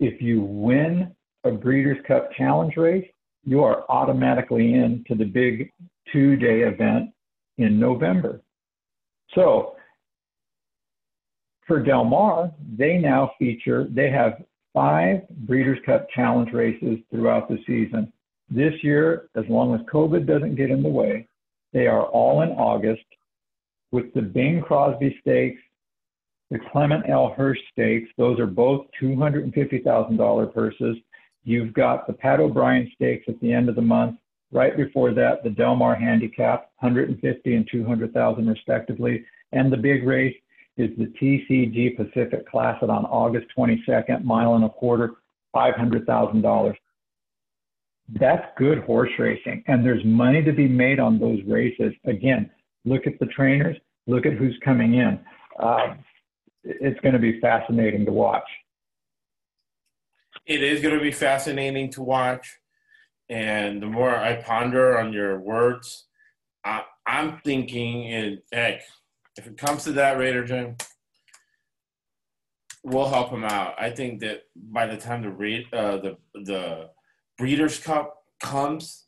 [0.00, 3.06] If you win a Breeders' Cup challenge race,
[3.44, 5.70] you are automatically in to the big
[6.10, 7.10] two day event
[7.58, 8.40] in November.
[9.34, 9.76] So
[11.66, 14.42] for Del Mar, they now feature, they have
[14.72, 18.12] five Breeders' Cup Challenge races throughout the season.
[18.50, 21.28] This year, as long as COVID doesn't get in the way,
[21.72, 23.04] they are all in August
[23.90, 25.60] with the Bing Crosby Stakes,
[26.50, 27.32] the Clement L.
[27.36, 28.10] Hirsch Stakes.
[28.18, 30.96] Those are both $250,000 purses.
[31.44, 34.16] You've got the Pat O'Brien Stakes at the end of the month.
[34.52, 40.34] Right before that, the Del Mar Handicap, 150 and 200,000 respectively, and the big race,
[40.76, 45.14] is the TVG Pacific Classic on August 22nd, mile and a quarter,
[45.54, 46.74] $500,000.
[48.08, 51.94] That's good horse racing, and there's money to be made on those races.
[52.04, 52.50] Again,
[52.84, 55.18] look at the trainers, look at who's coming in.
[55.58, 55.94] Uh,
[56.64, 58.44] it's going to be fascinating to watch.
[60.46, 62.58] It is going to be fascinating to watch.
[63.30, 66.06] And the more I ponder on your words,
[66.64, 68.82] I, am thinking, and heck,
[69.36, 70.76] if it comes to that, Raider Jim,
[72.84, 73.74] we'll help him out.
[73.78, 76.90] I think that by the time the raid, uh, the the
[77.38, 79.06] Breeders' Cup comes,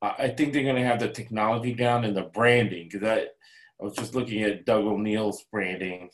[0.00, 2.88] I think they're going to have the technology down and the branding.
[2.90, 6.10] Because I, I was just looking at Doug O'Neill's branding.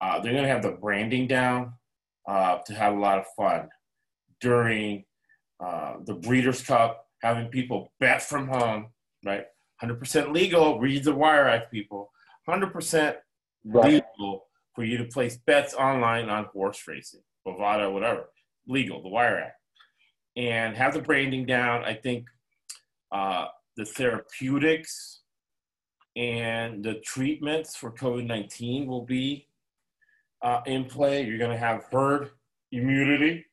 [0.00, 1.74] Uh, they're going to have the branding down
[2.28, 3.68] uh, to have a lot of fun
[4.40, 5.04] during
[5.60, 8.86] uh, the Breeders' Cup, having people bet from home,
[9.24, 9.44] right?
[9.82, 10.78] 100% legal.
[10.80, 12.10] Read the Wire Act, people.
[12.48, 13.16] 100%
[13.64, 18.30] legal for you to place bets online on horse racing, Bovada, whatever,
[18.66, 19.58] legal, the Wire Act,
[20.36, 21.84] and have the branding down.
[21.84, 22.26] I think
[23.12, 25.20] uh, the therapeutics
[26.16, 29.48] and the treatments for COVID 19 will be
[30.42, 31.24] uh, in play.
[31.24, 32.30] You're going to have herd
[32.72, 33.46] immunity.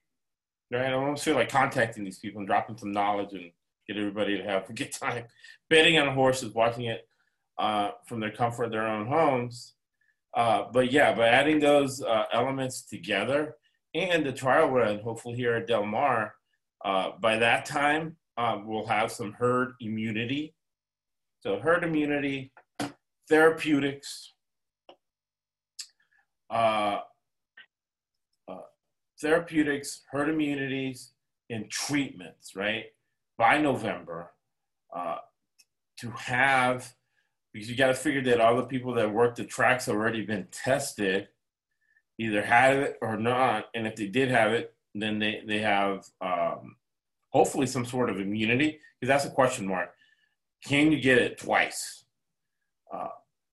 [0.72, 0.86] Right?
[0.86, 3.52] I don't feel like contacting these people and dropping some knowledge and
[3.88, 5.26] get everybody to have a good time
[5.70, 7.08] betting on horses, watching it
[7.62, 9.76] uh, from their comfort of their own homes.
[10.36, 13.56] Uh, but yeah, by adding those uh, elements together
[13.94, 16.34] and the trial run, hopefully here at Del Mar,
[16.84, 20.56] uh, by that time, um, we'll have some herd immunity.
[21.42, 22.52] So, herd immunity,
[23.30, 24.34] therapeutics,
[26.50, 27.00] uh,
[28.48, 28.58] uh,
[29.22, 31.12] therapeutics, herd immunities,
[31.50, 32.86] and treatments, right?
[33.38, 34.32] By November,
[34.96, 35.18] uh,
[36.00, 36.94] to have,
[37.54, 40.26] because you got to figure that all the people that work the tracks have already
[40.26, 41.28] been tested,
[42.18, 46.06] either had it or not, and if they did have it, then they they have
[46.22, 46.76] um,
[47.30, 49.94] hopefully some sort of immunity, because that's a question mark.
[50.64, 52.06] Can you get it twice?
[52.94, 53.08] Uh,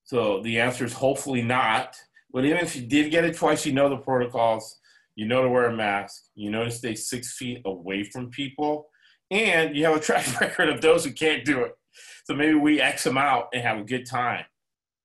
[0.05, 1.97] so the answer is hopefully not.
[2.33, 4.79] But even if you did get it twice, you know the protocols.
[5.17, 6.25] You know to wear a mask.
[6.35, 8.89] You know to stay six feet away from people.
[9.31, 11.78] And you have a track record of those who can't do it.
[12.25, 14.45] So maybe we X them out and have a good time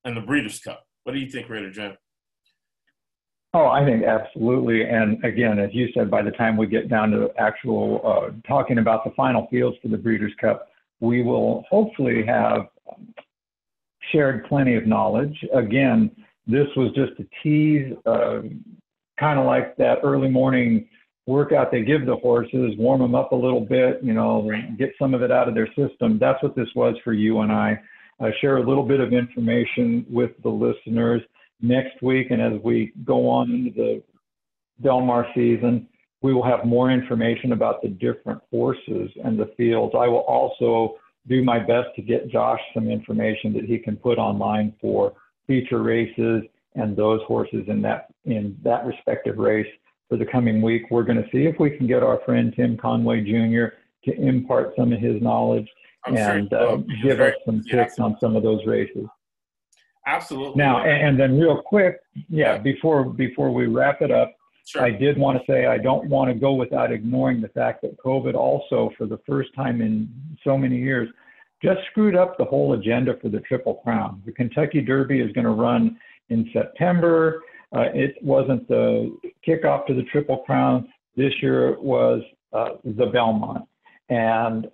[0.06, 0.86] in the Breeders' Cup.
[1.04, 1.98] What do you think, Raider Jim?
[3.56, 4.84] Oh, I think absolutely.
[4.84, 8.80] And again, as you said, by the time we get down to actual uh, talking
[8.80, 10.70] about the final fields for the Breeders' Cup,
[11.02, 12.68] we will hopefully have
[14.12, 15.38] shared plenty of knowledge.
[15.54, 16.10] Again,
[16.48, 18.42] this was just a tease, uh,
[19.20, 20.90] kind of like that early morning
[21.26, 25.14] workout they give the horses, warm them up a little bit, you know, get some
[25.14, 26.18] of it out of their system.
[26.20, 27.80] That's what this was for you and I.
[28.20, 31.22] Uh, share a little bit of information with the listeners
[31.62, 34.04] next week, and as we go on into the
[34.82, 35.88] Del Mar season,
[36.22, 39.94] we will have more information about the different horses and the fields.
[39.98, 40.96] I will also
[41.28, 45.14] do my best to get Josh some information that he can put online for
[45.48, 46.44] feature races
[46.76, 49.68] and those horses in that in that respective race
[50.14, 50.92] for the coming week.
[50.92, 53.76] We're going to see if we can get our friend Tim Conway Jr.
[54.06, 55.68] to impart some of his knowledge
[56.06, 59.08] I'm and sure uh, give us some tips on some of those races.
[60.06, 60.54] Absolutely.
[60.56, 61.98] Now, and, and, then real quick,
[62.30, 64.32] yeah, before before we wrap it up,
[64.68, 64.84] sure.
[64.84, 67.98] I did want to say I don't want to go without ignoring the fact that
[67.98, 70.08] COVID also, for the first time in
[70.44, 71.10] so many years,
[71.64, 74.22] just screwed up the whole agenda for the Triple Crown.
[74.28, 75.98] The Kentucky Derby is going to run
[76.30, 77.42] in September.
[77.76, 79.16] Uh, it wasn't the
[79.48, 80.88] kickoff to the Triple Crown.
[81.16, 82.22] This year it was
[82.54, 83.66] uh, the Belmont.
[84.10, 84.68] And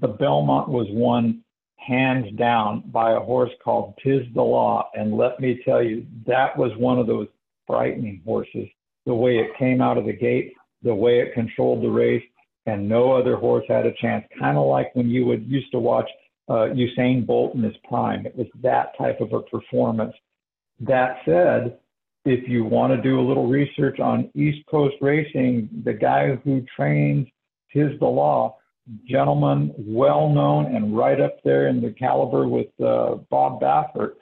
[0.00, 1.42] the Belmont was won
[1.76, 4.90] hands down by a horse called Tiz the Law.
[4.94, 7.26] And let me tell you, that was one of those
[7.66, 8.68] frightening horses.
[9.06, 10.52] The way it came out of the gate,
[10.82, 12.22] the way it controlled the race,
[12.66, 14.24] and no other horse had a chance.
[14.38, 16.08] Kind of like when you would used to watch
[16.48, 18.26] uh, Usain Bolt in his prime.
[18.26, 20.14] It was that type of a performance.
[20.80, 21.78] That said,
[22.24, 26.64] if you want to do a little research on East Coast racing, the guy who
[26.76, 27.26] trains
[27.72, 28.56] Tiz the Law
[29.08, 34.14] gentleman, well known and right up there in the caliber with uh, Bob Baffert.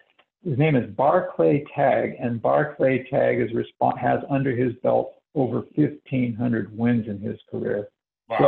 [0.45, 5.63] His name is Barclay Tagg, and Barclay Tagg is respons- has under his belt over
[5.75, 7.89] 1,500 wins in his career.
[8.29, 8.39] Wow.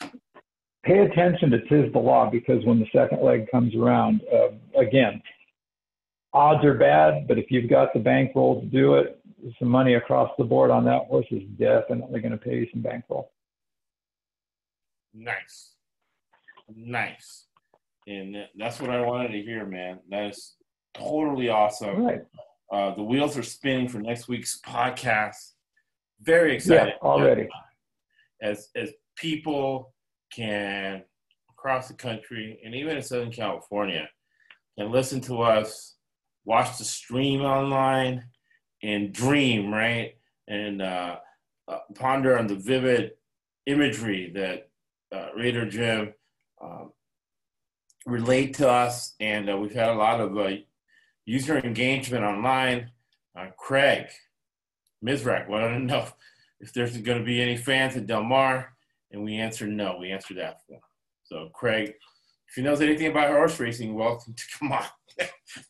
[0.00, 0.10] So
[0.84, 5.22] pay attention to Tiz the Law because when the second leg comes around, uh, again,
[6.32, 9.20] odds are bad, but if you've got the bankroll to do it,
[9.58, 12.82] some money across the board on that horse is definitely going to pay you some
[12.82, 13.32] bankroll.
[15.14, 15.74] Nice.
[16.74, 17.46] Nice.
[18.06, 20.00] And that's what I wanted to hear, man.
[20.10, 20.54] That is
[20.94, 22.04] totally awesome.
[22.04, 22.22] Right.
[22.72, 25.52] Uh, the wheels are spinning for next week's podcast.
[26.20, 26.94] Very excited.
[27.00, 27.48] Yeah, already.
[28.42, 29.92] As as people
[30.32, 31.02] can
[31.50, 34.08] across the country and even in Southern California
[34.78, 35.96] can listen to us,
[36.44, 38.24] watch the stream online,
[38.82, 40.14] and dream, right?
[40.48, 41.16] And uh,
[41.68, 43.12] uh, ponder on the vivid
[43.66, 44.68] imagery that
[45.12, 46.14] uh, Raider Jim
[46.60, 46.92] um,
[48.06, 50.50] relate to us, and uh, we've had a lot of uh,
[51.24, 52.90] user engagement online.
[53.36, 54.06] Uh, Craig
[55.04, 56.06] Mizrak wanted to know
[56.60, 58.72] if there's going to be any fans at Del Mar,
[59.10, 59.96] and we answered no.
[59.98, 60.80] We answered that for him.
[61.24, 61.94] So, Craig,
[62.50, 64.84] if he knows anything about horse racing, welcome to come on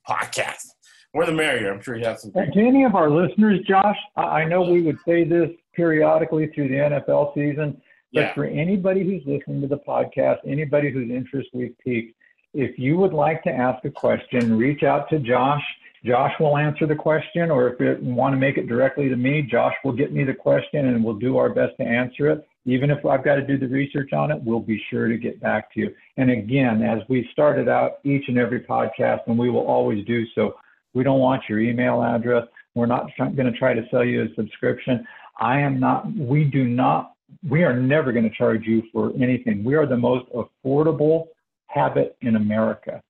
[0.09, 0.66] podcast.
[1.15, 1.70] More the merrier.
[1.70, 2.32] I'm sure he has some.
[2.32, 6.77] To any of our listeners, Josh, I know we would say this periodically through the
[6.77, 7.82] NFL season.
[8.15, 8.35] But yeah.
[8.35, 12.16] for anybody who's listening to the podcast, anybody whose interest we've piqued,
[12.55, 15.62] if you would like to ask a question, reach out to Josh
[16.05, 19.43] Josh will answer the question, or if you want to make it directly to me,
[19.43, 22.48] Josh will get me the question and we'll do our best to answer it.
[22.66, 25.41] Even if I've got to do the research on it, we'll be sure to get
[25.41, 25.95] back to you.
[26.19, 30.27] And again, as we started out each and every podcast, and we will always do
[30.35, 30.55] so,
[30.93, 32.47] we don't want your email address.
[32.74, 35.07] We're not going to try to sell you a subscription.
[35.39, 37.15] I am not, we do not,
[37.49, 39.65] we are never going to charge you for anything.
[39.65, 41.28] We are the most affordable
[41.66, 43.03] habit in America.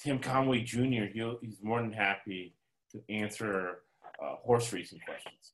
[0.00, 2.54] Tim Conway Jr., he'll, he's more than happy
[2.92, 3.80] to answer
[4.22, 5.52] uh, horse racing questions.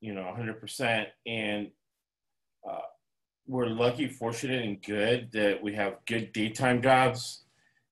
[0.00, 1.06] You know, 100%.
[1.26, 1.70] And
[2.68, 2.78] uh,
[3.50, 7.42] we're lucky, fortunate, and good that we have good daytime jobs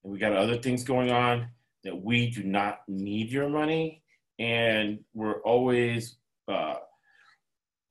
[0.04, 1.48] and we got other things going on
[1.82, 4.00] that we do not need your money.
[4.38, 6.14] And we're always
[6.46, 6.76] uh,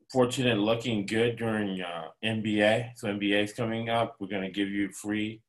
[0.09, 2.91] fortunate, looking good during uh, NBA.
[2.95, 4.15] So NBA is coming up.
[4.17, 5.41] We're going to give you free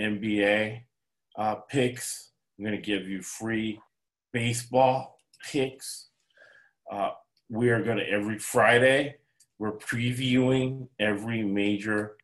[0.00, 0.82] NBA
[1.36, 2.30] uh, picks.
[2.56, 3.80] I'm going to give you free
[4.32, 5.18] baseball
[5.50, 6.06] picks.
[6.88, 7.10] Uh,
[7.48, 9.16] we are going to every Friday.
[9.58, 12.16] We're previewing every major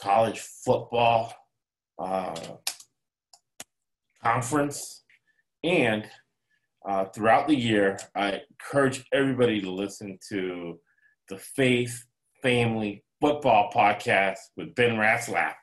[0.00, 1.32] college football
[1.98, 2.34] uh,
[4.22, 5.04] conference,
[5.62, 6.08] and
[6.86, 10.78] uh, throughout the year, I encourage everybody to listen to
[11.28, 12.04] the Faith
[12.42, 15.54] Family Football Podcast with Ben Ratzlaff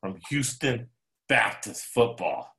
[0.00, 0.88] from Houston
[1.28, 2.50] Baptist Football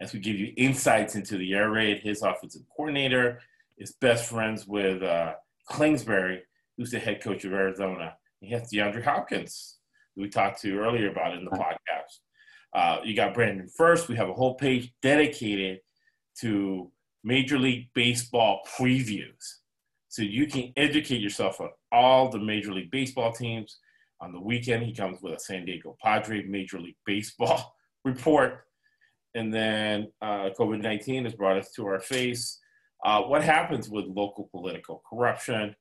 [0.00, 2.00] as we give you insights into the air raid.
[2.02, 3.40] His offensive coordinator
[3.78, 5.34] is best friends with uh,
[5.70, 6.42] Kingsbury,
[6.76, 8.14] who's the head coach of Arizona.
[8.40, 9.76] He has DeAndre Hopkins,
[10.14, 12.20] who we talked to earlier about in the podcast.
[12.74, 14.08] Uh, you got Brandon First.
[14.08, 15.80] We have a whole page dedicated
[16.40, 16.90] to
[17.24, 19.54] Major League Baseball previews.
[20.08, 23.78] So you can educate yourself on all the Major League Baseball teams.
[24.20, 27.74] On the weekend, he comes with a San Diego Padre Major League Baseball
[28.04, 28.64] report.
[29.34, 32.58] And then uh, COVID 19 has brought us to our face.
[33.04, 35.74] Uh, what happens with local political corruption?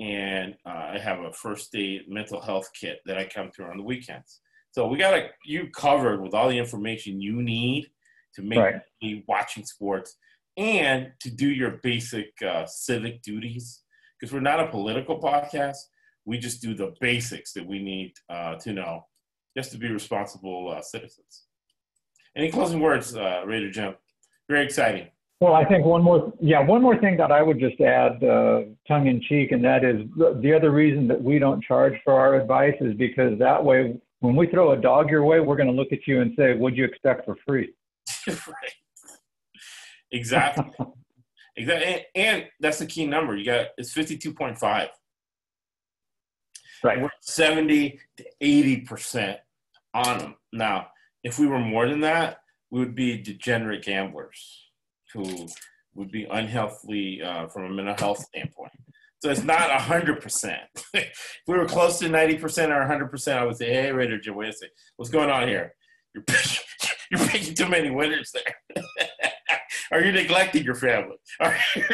[0.00, 3.76] And uh, I have a first aid mental health kit that I come through on
[3.76, 4.40] the weekends.
[4.72, 7.90] So we got a, you covered with all the information you need
[8.34, 9.24] to make right.
[9.28, 10.16] watching sports
[10.56, 13.82] and to do your basic uh, civic duties.
[14.18, 15.76] Because we're not a political podcast,
[16.24, 19.06] we just do the basics that we need uh, to know
[19.56, 21.44] just to be responsible uh, citizens.
[22.36, 23.94] Any closing words, uh, Raider Jim?
[24.48, 25.08] Very exciting.
[25.40, 28.62] Well, I think one more, yeah, one more thing that I would just add, uh,
[28.86, 32.34] tongue in cheek, and that is the other reason that we don't charge for our
[32.34, 35.74] advice is because that way, when we throw a dog your way, we're going to
[35.74, 37.72] look at you and say, "What'd you expect for free?"
[38.26, 38.36] right.
[40.12, 40.64] Exactly.
[41.56, 41.86] exactly.
[41.86, 43.34] And, and, that's the key number.
[43.34, 44.88] You got it's fifty-two point five.
[46.84, 47.00] Right.
[47.00, 49.38] We're seventy to eighty percent
[49.94, 50.88] on them now
[51.22, 52.38] if we were more than that,
[52.70, 54.69] we would be degenerate gamblers
[55.14, 55.46] who
[55.94, 58.72] would be unhealthy uh, from a mental health standpoint.
[59.22, 60.58] So it's not 100%.
[60.94, 64.50] if we were close to 90% or 100%, I would say, hey, Raider Jim, wait
[64.50, 64.74] a second.
[64.96, 65.74] What's going on here?
[66.14, 66.64] You're picking,
[67.10, 68.84] you're picking too many winners there.
[69.92, 71.16] Are you neglecting your family?
[71.40, 71.84] Are you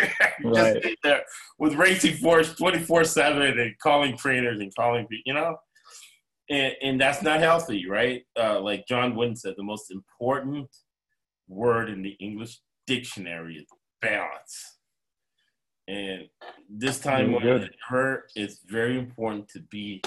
[0.51, 0.83] right.
[0.83, 1.23] just there
[1.59, 5.57] with Racing Force 24 7 and calling trainers and calling, you know?
[6.49, 8.23] and, and that's not healthy, right?
[8.39, 10.69] Uh, like John Wooden said, the most important
[11.49, 13.67] word in the English dictionary is
[14.01, 14.77] balance.
[15.89, 16.29] And
[16.69, 20.03] this time more than ever, it's very important to be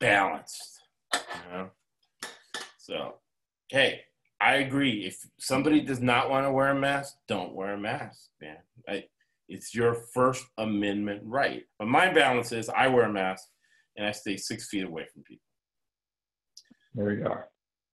[0.00, 0.80] balanced.
[1.12, 1.70] You know?
[2.78, 3.14] So,
[3.68, 4.00] hey,
[4.40, 5.04] I agree.
[5.04, 8.56] If somebody does not want to wear a mask, don't wear a mask, man.
[8.88, 9.04] I,
[9.48, 11.64] it's your First Amendment right.
[11.78, 13.44] But my balance is I wear a mask
[13.96, 15.44] and I stay six feet away from people.
[16.94, 17.48] There you are.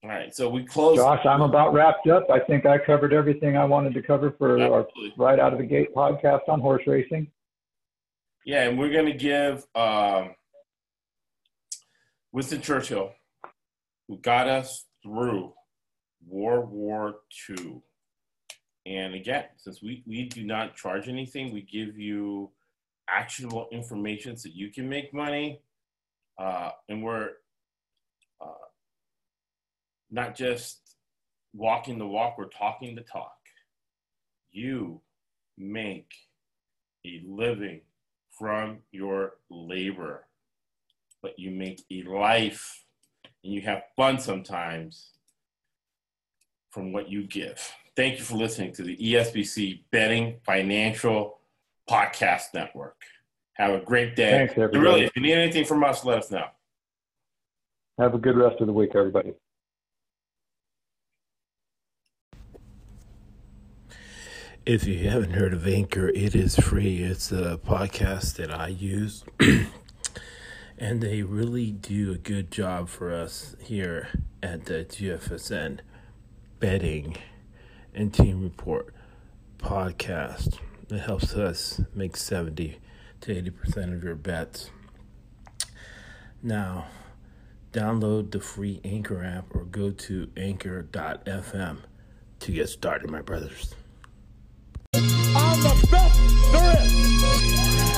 [0.06, 0.98] All right, so we close.
[0.98, 2.30] Josh, I'm about wrapped up.
[2.30, 5.14] I think I covered everything I wanted to cover for Absolutely.
[5.18, 7.32] our right out of the gate podcast on horse racing.
[8.46, 10.36] Yeah, and we're going to give um,
[12.32, 13.14] Winston Churchill,
[14.08, 15.54] who got us through
[16.28, 17.16] World War
[17.50, 17.82] II.
[18.86, 22.52] And again, since we, we do not charge anything, we give you
[23.10, 25.62] actionable information so you can make money
[26.38, 27.32] uh, and we're
[30.12, 30.80] not just
[31.54, 33.38] walking the walk, we're talking the talk.
[34.52, 35.02] You
[35.58, 36.14] make
[37.06, 37.82] a living
[38.32, 40.26] from your labor,
[41.22, 42.84] but you make a life
[43.44, 45.12] and you have fun sometimes
[46.72, 47.72] from what you give.
[47.96, 51.40] Thank you for listening to the ESBC Betting Financial
[51.90, 53.02] Podcast Network.
[53.54, 54.32] Have a great day.
[54.32, 54.80] Thanks, everybody.
[54.80, 56.48] really, if you need anything from us, let us know.
[57.98, 59.34] Have a good rest of the week, everybody.
[64.66, 67.04] If you haven't heard of Anchor, it is free.
[67.04, 69.24] It's a podcast that I use.
[70.80, 74.08] and they really do a good job for us here
[74.42, 75.82] at the GFSN
[76.60, 77.16] betting
[77.94, 78.92] and team report
[79.60, 80.58] podcast.
[80.90, 82.80] It helps us make 70
[83.22, 84.72] to 80% of your bets.
[86.42, 86.88] Now,
[87.72, 91.78] download the free Anchor app or go to anchor.fm
[92.40, 93.76] to get started, my brothers
[95.62, 97.75] the best there is.